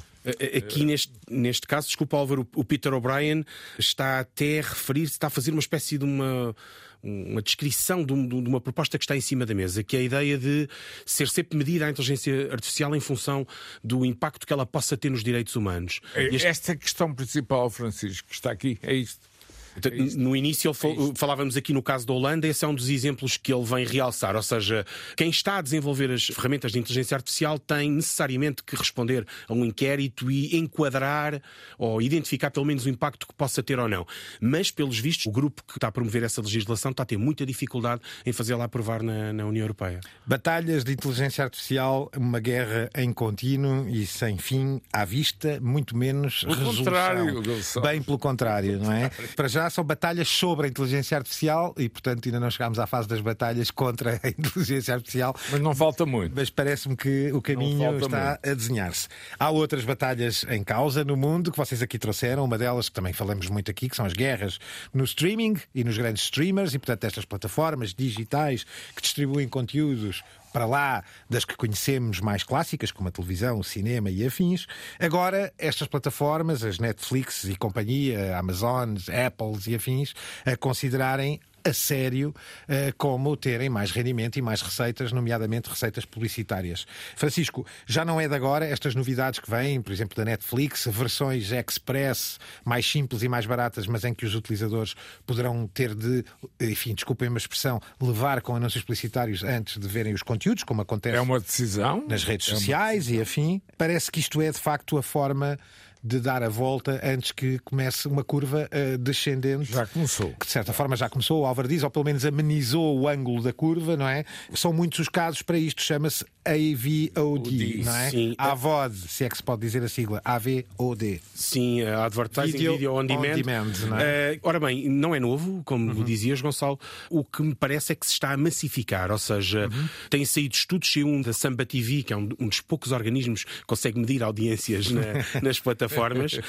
[0.58, 3.44] Aqui neste, neste caso, desculpa Álvaro, o Peter O'Brien
[3.78, 6.56] está até a referir-se, está a fazer uma espécie de uma,
[7.04, 10.00] uma descrição de, um- de uma proposta que está em cima da mesa, que é
[10.00, 10.70] a ideia de
[11.06, 13.46] ser sempre medida a inteligência artificial em função
[13.84, 16.00] do impacto que ela possa ter nos direitos humanos.
[16.16, 19.33] É- este- Esta é a questão principal, Francisco, que está aqui, é isto.
[19.74, 23.38] Portanto, No início, fal- falávamos aqui no caso da Holanda, esse é um dos exemplos
[23.38, 24.36] que ele vem realçar.
[24.36, 24.86] Ou seja,
[25.18, 29.66] quem está a desenvolver as ferramentas de inteligência artificial tem necessariamente que responder a um
[29.66, 31.42] inquérito e enquadrar
[31.78, 34.06] ou identificar pelo menos o impacto que possa ter ou não.
[34.40, 37.46] Mas, pelos vistos, o grupo que está a promover essa legislação está a ter muita
[37.46, 40.00] dificuldade em fazê-la aprovar na, na União Europeia.
[40.26, 46.44] Batalhas de inteligência artificial, uma guerra em contínuo e sem fim à vista, muito menos
[46.44, 46.76] resolução.
[46.86, 47.42] contrário.
[47.82, 49.10] Bem pelo contrário, não é?
[49.36, 53.08] Para já são batalhas sobre a inteligência artificial e, portanto, ainda não chegámos à fase
[53.08, 55.36] das batalhas contra a inteligência artificial.
[55.52, 56.34] Mas não falta muito.
[56.36, 59.08] Mas parece-me que o caminho está a desenhar-se.
[59.40, 63.14] Há outras batalhas em causa no mundo que vocês aqui trouxeram, uma delas que também
[63.14, 64.60] falamos muito aqui, que são as guerras
[64.94, 70.24] no streaming e nos grandes streamers, e portanto estas plataformas digitais que distribuem conteúdos
[70.54, 74.68] para lá das que conhecemos mais clássicas, como a televisão, o cinema e afins.
[75.00, 80.14] Agora, estas plataformas, as Netflix e companhia, Amazons, Apples e afins,
[80.46, 82.34] a considerarem a sério
[82.68, 86.86] eh, como terem mais rendimento e mais receitas, nomeadamente receitas publicitárias.
[87.16, 91.52] Francisco, já não é de agora estas novidades que vêm, por exemplo, da Netflix, versões
[91.52, 94.94] express mais simples e mais baratas, mas em que os utilizadores
[95.26, 96.24] poderão ter de,
[96.60, 101.16] enfim, desculpem uma expressão, levar com anúncios publicitários antes de verem os conteúdos, como acontece
[101.16, 102.06] É uma decisão.
[102.08, 103.62] nas redes É sociais e afim.
[103.78, 105.58] Parece que isto é de facto a forma
[106.04, 109.72] de dar a volta antes que comece uma curva eh, descendente.
[109.72, 110.34] Já começou.
[110.40, 113.42] Que de certa forma já começou, o Álvaro diz, ou pelo menos amenizou o ângulo
[113.42, 114.26] da curva, não é?
[114.54, 118.10] São muitos os casos para isto, chama-se AVOD, não é?
[118.10, 118.36] Sim.
[118.38, 121.22] AVOD, se é que se pode dizer a sigla, AVOD.
[121.34, 123.32] Sim, a Advertising Video Video, on Demand.
[123.32, 124.34] on demand, não é?
[124.34, 126.04] Eh, ora bem, não é novo, como Uhum.
[126.04, 126.80] dizias, Gonçalo.
[127.10, 129.88] O que me parece é que se está a massificar, ou seja, Uhum.
[130.10, 133.44] têm saído estudos, saiu um da Samba TV, que é um, um dos poucos organismos
[133.44, 135.02] que consegue medir audiências na-
[135.42, 135.93] nas plataformas,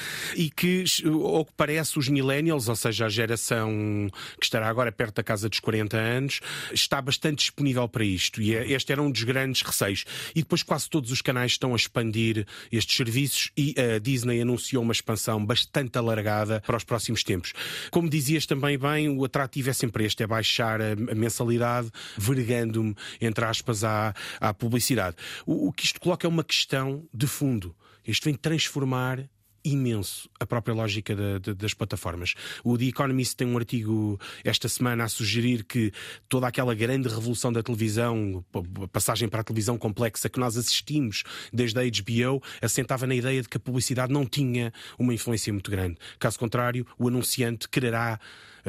[0.35, 5.15] e que, ao que parece, os millennials, ou seja, a geração que estará agora perto
[5.15, 6.39] da casa dos 40 anos,
[6.73, 8.41] está bastante disponível para isto.
[8.41, 10.05] E é- este era um dos grandes receios.
[10.35, 14.83] E depois quase todos os canais estão a expandir estes serviços e a Disney anunciou
[14.83, 17.53] uma expansão bastante alargada para os próximos tempos.
[17.91, 22.95] Como dizias também bem, o atrativo é sempre este, é baixar a, a mensalidade, vergando-me,
[23.21, 25.15] entre aspas, à, à publicidade.
[25.45, 27.75] O, o que isto coloca é uma questão de fundo.
[28.07, 29.27] Isto vem transformar
[29.65, 32.35] imenso a própria lógica da- da- das plataformas.
[32.63, 35.91] O The Economist tem um artigo esta semana a sugerir que
[36.29, 38.45] toda aquela grande revolução da televisão,
[38.83, 43.41] a passagem para a televisão complexa que nós assistimos desde a HBO, assentava na ideia
[43.41, 45.97] de que a publicidade não tinha uma influência muito grande.
[46.19, 48.19] Caso contrário, o anunciante quererá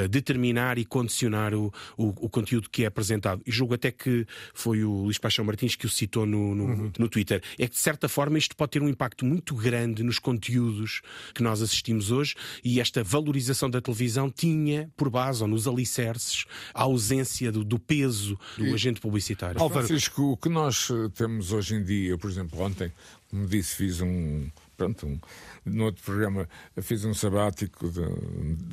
[0.09, 3.43] determinar e condicionar o, o, o conteúdo que é apresentado.
[3.47, 7.09] E julgo até que foi o Luís Paixão Martins que o citou no, no, no
[7.09, 7.43] Twitter.
[7.59, 11.01] É que, de certa forma, isto pode ter um impacto muito grande nos conteúdos
[11.35, 16.45] que nós assistimos hoje e esta valorização da televisão tinha por base, ou nos alicerces,
[16.75, 19.61] a ausência do, do peso do E- agente publicitário.
[19.87, 22.93] Francisco, o que nós eh, temos hoje em dia, eu, por exemplo, ontem,
[23.29, 24.49] como disse, fiz um.
[24.77, 25.19] Pronto, um,
[25.65, 26.47] no outro programa,
[26.83, 28.03] fiz um sabático de,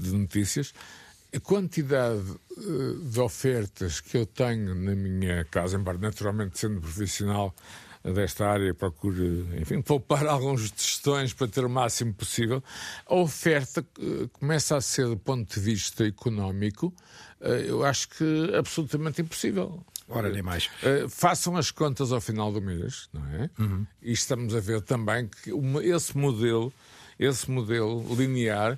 [0.02, 0.74] de notícias.
[1.36, 2.24] A quantidade
[2.58, 7.54] eh, de ofertas que eu tenho na minha casa, embora naturalmente sendo profissional
[8.04, 12.62] desta área, procuro, enfim, poupar alguns tostões para ter o máximo possível,
[13.08, 16.94] a oferta eh, começa a ser, do ponto de vista económico,
[17.42, 19.84] eh, eu acho que absolutamente impossível.
[20.10, 20.70] Ora, nem mais.
[21.10, 23.50] Façam as contas ao final do mês, não é?
[24.02, 26.72] E estamos a ver também que uma- esse modelo,
[27.18, 28.78] esse modelo linear,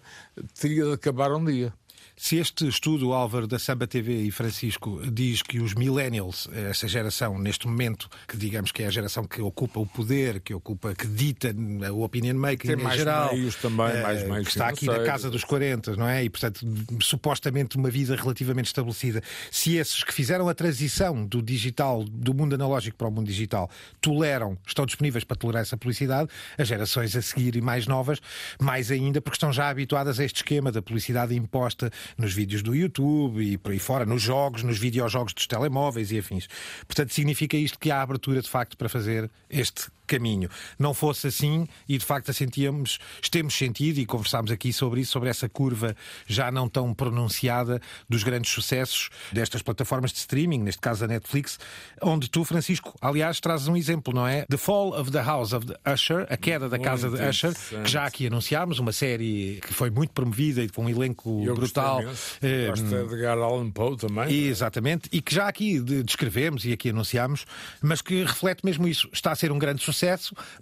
[0.57, 1.73] teria de acabar um dia.
[2.17, 7.37] Se este estudo, Álvaro, da Samba TV e Francisco, diz que os millennials, essa geração,
[7.37, 11.07] neste momento, que digamos que é a geração que ocupa o poder, que ocupa, que
[11.07, 11.53] dita
[11.91, 14.85] o opinion making Tem em mais geral, meios também, eh, mais meios que está aqui
[14.85, 16.23] na casa dos 40, não é?
[16.23, 16.65] E, portanto,
[17.01, 19.21] supostamente uma vida relativamente estabelecida.
[19.51, 23.69] Se esses que fizeram a transição do digital, do mundo analógico para o mundo digital,
[23.99, 28.21] toleram, estão disponíveis para tolerar essa publicidade, as gerações a seguir e mais novas,
[28.59, 32.75] mais ainda, porque estão já habituadas a este esquema da publicidade imposta nos vídeos do
[32.75, 36.47] YouTube e por aí fora, nos jogos, nos videojogos dos telemóveis e afins.
[36.87, 40.49] Portanto, significa isto que há abertura de facto para fazer este caminho.
[40.79, 42.99] Não fosse assim, e de facto sentíamos,
[43.31, 45.95] temos sentido, e conversámos aqui sobre isso, sobre essa curva
[46.27, 51.57] já não tão pronunciada dos grandes sucessos destas plataformas de streaming, neste caso a Netflix,
[52.01, 54.45] onde tu, Francisco, aliás, trazes um exemplo, não é?
[54.45, 57.89] The Fall of the House of the Usher, a queda da casa de Usher, que
[57.89, 62.01] já aqui anunciámos, uma série que foi muito promovida e com um elenco Eu brutal.
[62.41, 64.33] Eh, Gosto de Edgar Allan Poe também.
[64.45, 67.45] Exatamente, e que já aqui de- descrevemos e aqui anunciámos,
[67.81, 69.09] mas que reflete mesmo isso.
[69.11, 69.94] Está a ser um grande sucesso,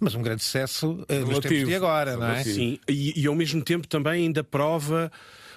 [0.00, 2.42] mas um grande sucesso eh, nos tempos de agora, não é?
[2.44, 5.10] Sim, e, e ao mesmo tempo também ainda prova.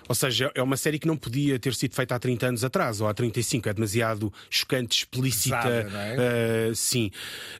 [0.07, 3.01] Ou seja, é uma série que não podia ter sido feita há 30 anos atrás
[3.01, 3.69] ou há 35.
[3.69, 6.15] É demasiado chocante, explícita, não é?
[6.17, 7.11] eh, sim,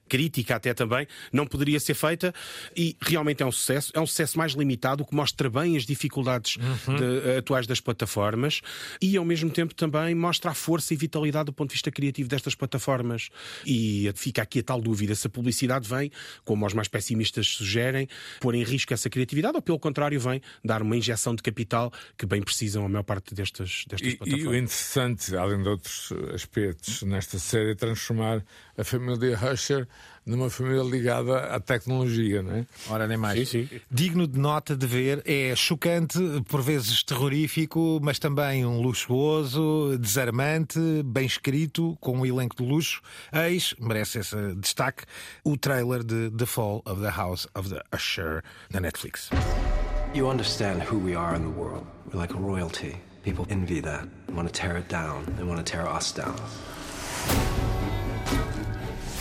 [0.08, 1.08] crítica até também.
[1.32, 2.34] Não poderia ser feita
[2.76, 3.92] e realmente é um sucesso.
[3.94, 6.96] É um sucesso mais limitado, o que mostra bem as dificuldades Uhum.
[6.96, 8.62] de- eh, atuais das plataformas
[9.02, 12.30] e ao mesmo tempo também mostra a força e vitalidade do ponto de vista criativo
[12.30, 13.30] destas plataformas.
[13.66, 16.12] E fica aqui a tal dúvida se a publicidade vem,
[16.46, 18.08] como os mais pessimistas sugerem,
[18.40, 22.26] pôr em risco essa criatividade ou pelo contrário vem dar uma injeção de capital que
[22.26, 24.48] bem precisam a maior parte destas, destas E, e plataformas.
[24.48, 28.44] o interessante, além de outros aspectos nesta série, é transformar
[28.78, 29.88] a família Usher
[30.26, 32.66] numa família ligada à tecnologia, não é?
[32.90, 33.50] Ora, nem mais.
[33.90, 36.20] Digno de nota de ver, é chocante,
[36.50, 43.02] por vezes terrorífico, mas também um luxuoso, desarmante, bem escrito, com um elenco de luxo.
[43.32, 45.04] Eis, merece esse destaque,
[45.46, 49.30] o trailer de The Fall of the House of the Usher na Netflix.
[50.18, 51.86] You understand who we are in the world.
[52.12, 52.98] We're like royalty.
[53.22, 56.36] People envy that, they want to tear it down, they want to tear us down.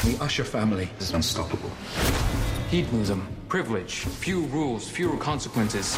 [0.06, 1.70] The Usher family is unstoppable.
[2.70, 5.94] Hedonism, privilege, few rules, fewer consequences.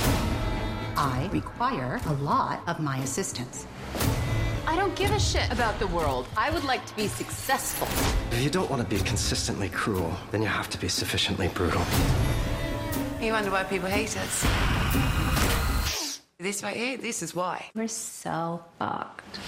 [0.96, 3.68] I require a lot of my assistance.
[4.66, 6.26] I don't give a shit about the world.
[6.36, 7.86] I would like to be successful.
[8.36, 11.82] If you don't want to be consistently cruel, then you have to be sufficiently brutal.
[13.20, 14.44] You wonder why people hate us.
[16.38, 17.64] This right here, this is why.
[17.74, 19.40] We're so fucked.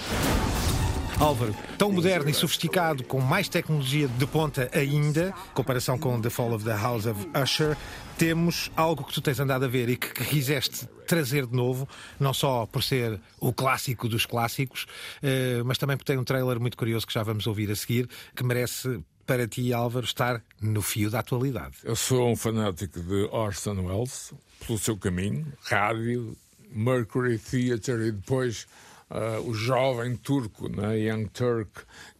[1.17, 6.29] Álvaro, tão moderno e sofisticado, com mais tecnologia de ponta ainda, em comparação com The
[6.29, 7.77] Fall of the House of Usher,
[8.17, 11.87] temos algo que tu tens andado a ver e que, que quiseste trazer de novo,
[12.19, 14.85] não só por ser o clássico dos clássicos,
[15.21, 18.09] eh, mas também porque tem um trailer muito curioso que já vamos ouvir a seguir,
[18.35, 21.77] que merece para ti, Álvaro, estar no fio da atualidade.
[21.83, 24.33] Eu sou um fanático de Orson Welles,
[24.65, 26.37] pelo seu caminho, rádio,
[26.71, 28.67] Mercury Theatre e depois
[29.09, 31.69] ah, o jovem turco, né, Young Turk,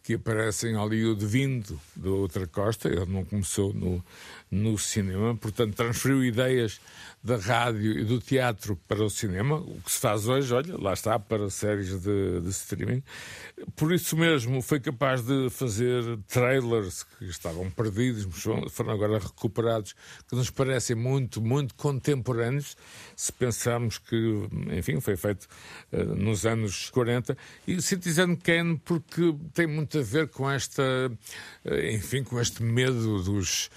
[0.02, 2.88] que aparece em Hollywood vindo da outra costa.
[2.88, 4.04] Ele não começou no,
[4.50, 6.80] no cinema, portanto transferiu ideias
[7.24, 10.92] da rádio e do teatro para o cinema, o que se faz hoje, olha, lá
[10.92, 13.00] está, para séries de, de streaming.
[13.76, 19.94] Por isso mesmo foi capaz de fazer trailers que estavam perdidos, foram- agora recuperados,
[20.28, 22.76] que nos parecem muito, muito contemporâneos,
[23.14, 25.46] se pensarmos que, enfim, foi feito
[25.92, 27.38] eh, nos anos 40.
[27.68, 30.82] E Citizen Kane porque tem muito a ver com esta,
[31.64, 33.70] eh, enfim, com este medo dos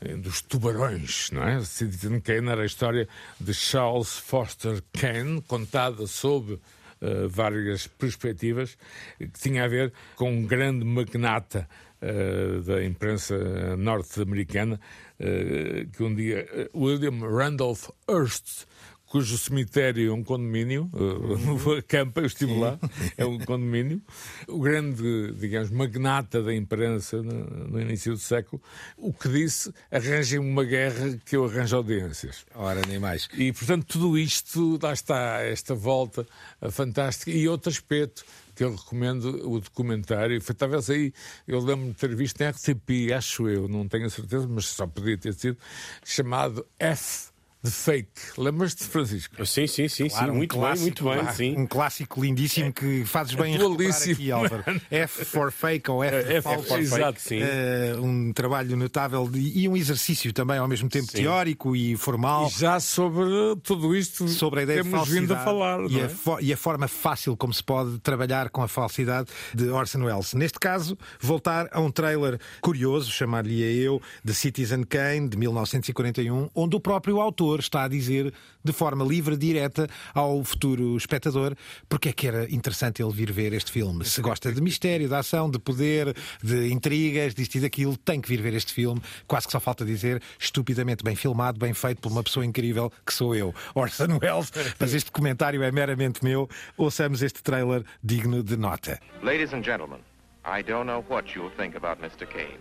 [0.00, 1.62] eh, dos tubarões, não é?
[1.64, 6.58] Citizen Kane era a história de Charles Foster Kane, contada sob
[7.02, 8.76] eh, várias perspectivas,
[9.18, 11.66] que tinha a ver com um grande magnata
[12.00, 14.78] eh, da imprensa norte-americana,
[15.18, 18.66] eh, que um dia, William Randolph Hearst,
[19.10, 22.78] cujo cemitério é um condomínio, uh, acampa, eu estive lá,
[23.18, 24.00] é um condomínio.
[24.46, 28.62] O grande, digamos, magnata da imprensa no, no início do século,
[28.96, 32.46] o que disse, arranjem uma guerra que eu arranjo audiências.
[32.54, 33.28] Ora, nem mais.
[33.36, 36.24] E, portanto, tudo isto, lá está, esta volta
[36.62, 37.32] uh, fantástica.
[37.32, 41.12] E outro aspecto que eu recomendo, o documentário, foi talvez aí,
[41.48, 44.86] eu lembro-me de ter visto na RTP, acho eu, não tenho a certeza, mas só
[44.86, 45.56] podia ter sido,
[46.04, 47.29] chamado F
[47.62, 48.08] de fake.
[48.38, 49.44] Lembras-te, Francisco?
[49.44, 50.32] Sim, sim, sim, Claro, sim.
[50.32, 51.18] um Muito bem, clássico, muito bem.
[51.18, 51.36] claro.
[51.36, 51.56] Sim.
[51.58, 54.12] Um clássico lindíssimo que fazes bem em recuperar Atualíssimo.
[54.14, 54.64] aqui, Álvaro.
[54.90, 57.20] F for fake ou F for F for fake, Exato.
[57.20, 57.38] sim.
[57.42, 62.46] Eh, um trabalho notável de- e um exercício também ao mesmo tempo teórico e formal.
[62.46, 63.26] E já sobre
[63.62, 65.80] tudo isto sobre a ideia temos de vindo a falsidade falar.
[65.90, 66.08] e, não a é?
[66.08, 70.32] fo- e a forma fácil como se pode trabalhar com a falsidade de Orson Welles.
[70.34, 76.76] Neste caso, voltar a um trailer curioso, chamar-lhe eu, de Citizen Kane, de 1941, onde
[76.76, 78.32] o próprio autor está a dizer
[78.62, 81.56] de forma livre, direta, ao futuro espectador,
[81.88, 84.04] porque é que era interessante ele vir ver este filme.
[84.04, 88.28] Se gosta de mistério, de ação, de poder, de intrigas, disto e daquilo, tem que
[88.28, 89.00] vir ver este filme.
[89.26, 93.12] Quase que só falta dizer, estupidamente bem filmado, bem feito por uma pessoa incrível que
[93.12, 94.52] sou eu, Orson Welles.
[94.78, 96.48] Mas este comentário é meramente meu.
[96.76, 99.00] Ouçamos este trailer digno de nota.
[99.22, 100.00] Ladies and gentlemen,
[100.44, 102.26] I don't know what you'll think about Mr.
[102.26, 102.58] Kane.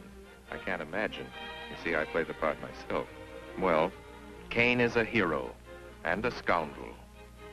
[0.51, 1.25] I can't imagine.
[1.69, 3.07] You see, I play the part myself.
[3.59, 3.91] Well,
[4.49, 5.51] Kane is a hero
[6.03, 6.95] and a scoundrel,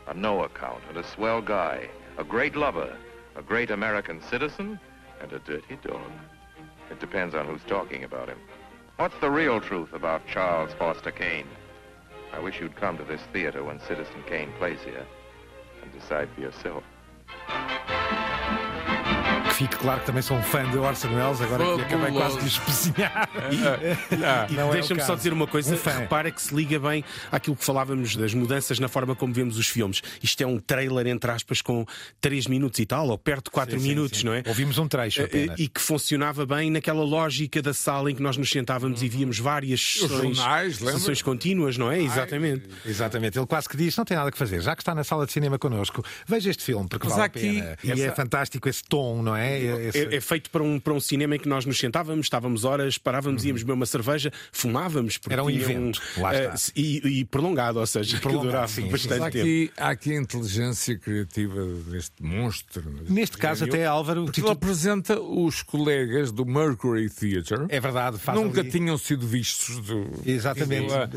[0.06, 2.96] a no account and a swell guy, a great lover,
[3.34, 4.80] a great American citizen,
[5.20, 6.10] and a dirty dog.
[6.90, 8.38] It depends on who's talking about him.
[8.96, 11.48] What's the real truth about Charles Foster Kane?
[12.32, 15.06] I wish you'd come to this theater when Citizen Kane plays here
[15.82, 16.82] and decide for yourself.
[19.56, 22.38] Que fique claro que também sou um fã de Orson Welles, agora que acabei quase
[22.40, 23.28] de espezinhar.
[24.50, 25.16] E Não é o deixa-me só caso.
[25.16, 25.92] dizer uma coisa, Um fã.
[26.00, 27.02] repara que se liga bem
[27.32, 30.02] àquilo que falávamos das mudanças na forma como vemos os filmes.
[30.22, 31.86] Isto é um trailer, entre aspas, com
[32.20, 34.26] 3 minutos e tal, ou perto de 4 Sim, sim, minutos, sim.
[34.26, 34.42] não é?
[34.46, 35.58] Ouvimos um trecho Eh, apenas.
[35.58, 39.38] E que funcionava bem naquela lógica da sala em que nós nos sentávamos e víamos
[39.38, 42.00] várias sessões, jornais, sessões contínuas, não é?
[42.02, 42.68] Exatamente.
[42.84, 45.24] Exatamente, ele quase que diz: não tem nada que fazer, já que está na sala
[45.24, 47.78] de cinema connosco, veja este filme, porque Mas vale aqui a pena.
[47.84, 49.45] E é essa- fantástico esse tom, não é?
[49.46, 52.64] Esse- É, é feito para um, para um cinema em que nós nos sentávamos, estávamos
[52.64, 55.18] horas, parávamos, íamos beber uma cerveja, fumávamos.
[55.18, 56.72] porque Era um evento, lá eh, está.
[56.76, 59.72] e, e prolongado, ou seja, que prolongado, durava sim, bastante tempo.
[59.76, 62.82] há aqui a inteligência criativa deste monstro.
[63.08, 67.66] Neste caso, até Álvaro, Porque Tito- ele apresenta os colegas do Mercury Theatre.
[67.68, 69.76] É verdade, faz Nunca ali- tinham sido vistos.
[69.80, 70.86] Do, Exatamente.
[70.88, 71.10] pela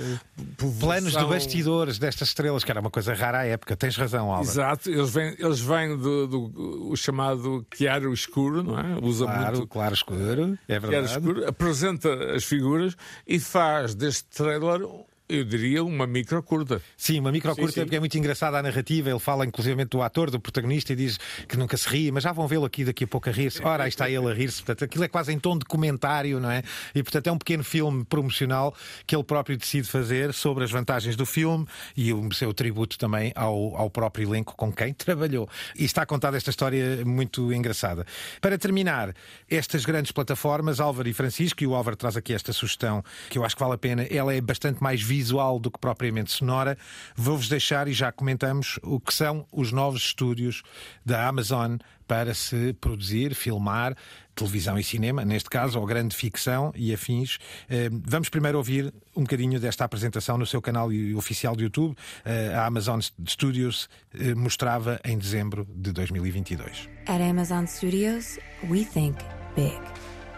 [0.80, 3.76] Planos de bastidores destas estrelas, que era uma coisa rara à época.
[3.76, 4.48] Tens razão, Álvaro.
[4.50, 8.98] Exato, eles vêm, eles vêm do, do- o chamado chiaro escuro, não é?
[9.02, 11.06] Usa Claro, muito claro escuro, é verdade.
[11.12, 12.96] escuro, apresenta as figuras
[13.28, 14.82] e faz deste trailer,
[15.30, 16.82] eu diria, uma micro curta.
[16.98, 17.82] Sim, uma micro Sim, curta, sim.
[17.82, 19.12] porque é muito engraçada a narrativa.
[19.12, 22.32] Ele fala inclusive do ator, do protagonista, e diz que nunca se ri, mas já
[22.32, 23.64] vão vê-lo aqui daqui a pouco a rir-se.
[23.64, 24.64] Ora, aí está ele a rir-se.
[24.64, 26.64] Portanto, aquilo é quase em tom de comentário, não é?
[26.96, 28.76] E portanto é um pequeno filme promocional
[29.06, 33.32] que ele próprio decide fazer sobre as vantagens do filme e o seu tributo também
[33.36, 35.48] ao, ao próprio elenco com quem trabalhou.
[35.78, 38.04] E está contada esta história muito engraçada.
[38.42, 39.14] Para terminar,
[39.48, 43.46] estas grandes plataformas, Álvaro e Francisco, e o Álvaro traz aqui esta sugestão que eu
[43.46, 46.78] acho que vale a pena, ela é bastante mais visual do que propriamente sonora.
[47.16, 50.64] Vou-vos deixar, e já comentamos, o que são os novos estúdios
[51.06, 51.76] da Amazon
[52.08, 53.96] para se produzir, filmar
[54.34, 57.38] televisão e cinema, neste caso, ou grande ficção e afins.
[57.70, 61.96] Eh, Vamos primeiro ouvir um bocadinho desta apresentação no seu canal oficial de YouTube.
[62.24, 66.90] Eh, A Amazon Studios eh, mostrava em dezembro de 2022.
[67.08, 68.40] At Amazon Studios,
[68.70, 69.18] we think
[69.56, 69.78] big.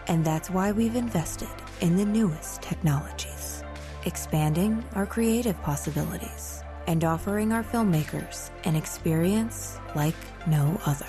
[0.08, 1.48] And that's why we've invested
[1.80, 3.61] in the newest technologies,
[4.06, 10.14] expanding our creative possibilities and offering our filmmakers an experience like
[10.46, 11.06] no other.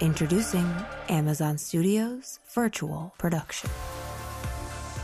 [0.00, 0.70] Introducing
[1.08, 3.70] Amazon Studios Virtual Production.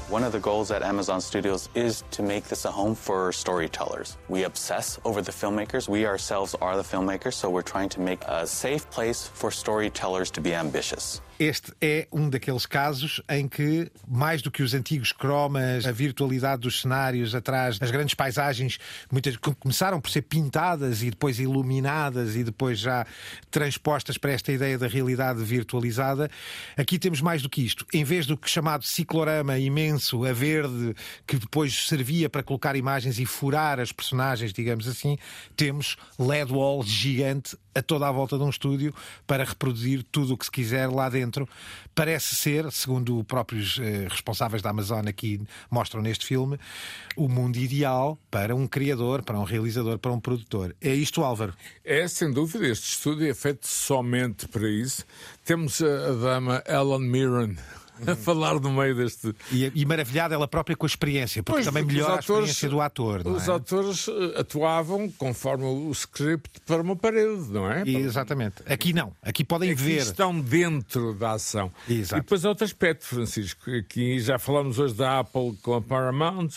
[0.09, 4.19] One of the goals at Amazon Studios is to make this a home for storytellers.
[4.29, 5.89] We obsess over the filmmakers.
[5.89, 10.33] We ourselves are the filmmakers, so we're trying to make a safe place for storytellers
[10.33, 11.21] to be ambitious.
[11.41, 16.61] Este é um daqueles casos em que, mais do que os antigos cromas, a virtualidade
[16.61, 18.79] dos cenários atrás, as grandes paisagens,
[19.11, 23.07] muitas começaram por ser pintadas e depois iluminadas e depois já
[23.51, 26.31] transpostas para esta ideia da realidade virtualizada,
[26.77, 27.87] aqui temos mais do que isto.
[27.91, 30.95] Em vez do que chamado ciclorama imenso, a verde,
[31.27, 35.17] que depois servia para colocar imagens e furar as personagens, digamos assim,
[35.57, 38.93] temos LED wall gigante a toda a volta de um estúdio
[39.27, 41.30] para reproduzir tudo o que se quiser lá dentro.
[41.95, 46.59] Parece ser, segundo os próprios eh, responsáveis da Amazon aqui mostram neste filme,
[47.17, 50.75] o mundo ideal para um criador, para um realizador, para um produtor.
[50.81, 51.55] É isto, Álvaro?
[51.85, 55.05] É, sem dúvida, este estúdio é feito somente para isso.
[55.45, 57.57] Temos a, a dama Ellen Mirren
[58.07, 59.35] a falar no meio deste.
[59.53, 62.19] E, e maravilhada ela própria com a experiência, porque Pois, também porque os melhora a
[62.25, 63.27] atores- experiência do ator.
[63.27, 63.53] Os é?
[63.53, 67.83] atores eh, atuavam conforme o script para uma parede, não é?
[67.87, 68.57] E, exatamente.
[68.67, 69.13] Aqui não.
[69.23, 69.97] Aqui podem Aqui ver.
[69.99, 71.73] estão dentro da ação.
[71.89, 72.17] Exato.
[72.17, 76.51] E depois outro aspecto, Francisco, aqui já falamos hoje da Apple com a Paramount,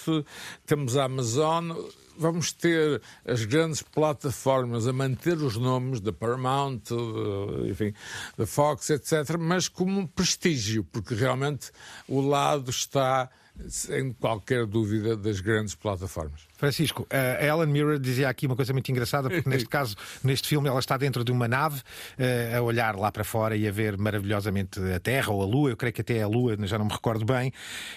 [0.66, 1.72] temos a Amazon.
[2.18, 7.94] Vamos ter as grandes plataformas a manter os nomes da Paramount, uh, enfim,
[8.38, 11.72] da Fox, etc., mas como prestígio, porque realmente
[12.08, 13.30] o lado está,
[13.68, 16.42] sem qualquer dúvida, das grandes plataformas.
[16.58, 20.68] Francisco, a Ellen Mirror dizia aqui uma coisa muito engraçada, porque neste caso, neste filme,
[20.68, 23.98] ela está dentro de uma nave uh, a olhar lá para fora e a ver
[23.98, 25.72] maravilhosamente a Terra ou a Lua.
[25.72, 27.52] Eu creio que até é a Lua, já não me recordo bem.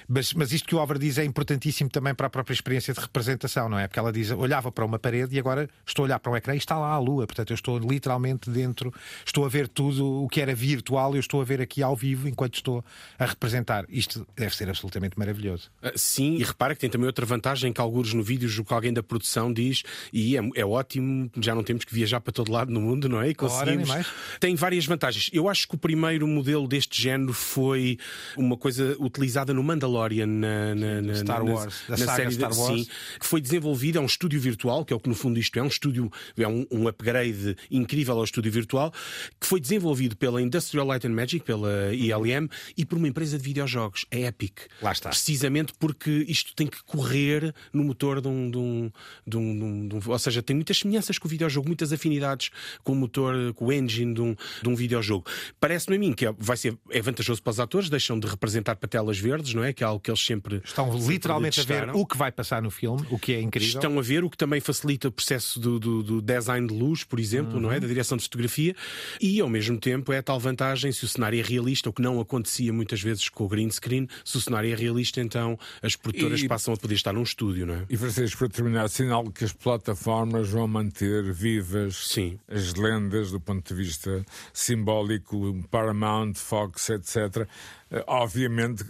[0.09, 3.00] Mas, mas isto que o Over diz é importantíssimo também para a própria experiência de
[3.00, 3.86] representação, não é?
[3.86, 6.54] Porque ela diz, olhava para uma parede e agora estou a olhar para um ecrã
[6.54, 7.26] e está lá a Lua.
[7.26, 8.92] Portanto, eu estou literalmente dentro,
[9.24, 12.28] estou a ver tudo o que era virtual, eu estou a ver aqui ao vivo
[12.28, 12.84] enquanto estou
[13.18, 13.84] a representar.
[13.88, 15.45] Isto deve ser absolutamente maravilhoso.
[15.55, 18.72] Uh, sim, e repara que tem também outra vantagem que alguns no vídeo o que
[18.72, 19.82] alguém da produção diz,
[20.12, 23.20] e é, é, ótimo, já não temos que viajar para todo lado no mundo, não
[23.20, 23.30] é?
[23.30, 23.90] E conseguimos.
[23.90, 24.07] Ora,
[24.40, 25.30] Tem várias vantagens.
[25.32, 27.99] Eu acho que o primeiro modelo deste género foi
[28.36, 32.80] uma coisa utilizada no Mandalorian, na, na, na Star Wars, na, na série Star Wars.
[32.80, 32.88] Sim,
[33.20, 35.62] que foi desenvolvida, é um estúdio virtual, que é o que no fundo isto é,
[35.62, 38.92] um estúdio, é um, um upgrade incrível ao estúdio virtual,
[39.40, 43.44] que foi desenvolvido pela Industrial Light and Magic, pela ILM, e por uma empresa de
[43.44, 44.61] videojogos, a Epic.
[44.82, 45.11] Lá está.
[45.37, 48.91] Precisamente porque isto tem que correr no motor de um, de um
[49.26, 52.51] de um, de um, ou seja, tem muitas semelhanças com o videojogo, muitas afinidades
[52.82, 55.26] com o motor, com o engine de um, de um videojogo.
[55.61, 58.76] Parece-me a mim que é, vai ser é vantajoso para os atores, deixam de representar
[58.76, 59.74] para telas verdes, não é?
[59.74, 62.62] Que é algo que eles sempre estão sempre literalmente a ver o que vai passar
[62.62, 63.68] no filme, o que é incrível.
[63.68, 67.05] Estão a ver o que também facilita o processo do, do, do design de luz,
[67.05, 67.61] por exemplo, uhum.
[67.61, 67.78] não é?
[67.78, 68.74] Da direção de fotografia
[69.20, 72.01] e ao mesmo tempo é a tal vantagem se o cenário é realista, o que
[72.01, 75.96] não acontecia muitas vezes com o green screen, se o cenário é realista, então as
[75.96, 76.48] produtoras e...
[76.48, 77.86] passam a poder estar num estúdio, não é?
[77.90, 82.38] E Francisco, para terminar, sinal que as plataformas vão manter vivas Sim.
[82.48, 87.48] as lendas do ponto de vista simbólico, Paramount, Fox, etc.
[87.90, 88.84] Eh, obviamente,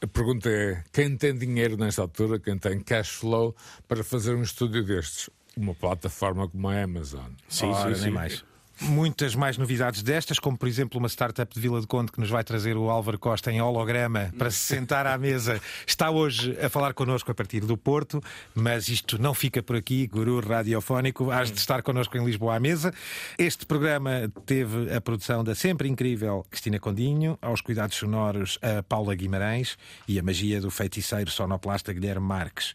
[0.00, 3.54] a pergunta é: quem tem dinheiro nesta altura, quem tem cash flow
[3.86, 5.30] para fazer um estúdio destes?
[5.56, 7.32] Uma plataforma como a Amazon.
[7.48, 8.10] Sim, Ora, sim, nem sim.
[8.10, 8.44] mais
[8.80, 12.30] muitas mais novidades destas, como por exemplo uma startup de Vila de Conde que nos
[12.30, 15.60] vai trazer o Álvaro Costa em holograma para se sentar à mesa.
[15.86, 18.22] Está hoje a falar connosco a partir do Porto,
[18.54, 21.30] mas isto não fica por aqui, guru radiofónico.
[21.30, 22.92] Hás de estar connosco em Lisboa à mesa.
[23.38, 29.14] Este programa teve a produção da sempre incrível Cristina Condinho, aos cuidados sonoros a Paula
[29.14, 29.76] Guimarães
[30.06, 32.74] e a magia do feiticeiro sonoplasta Guilherme Marques.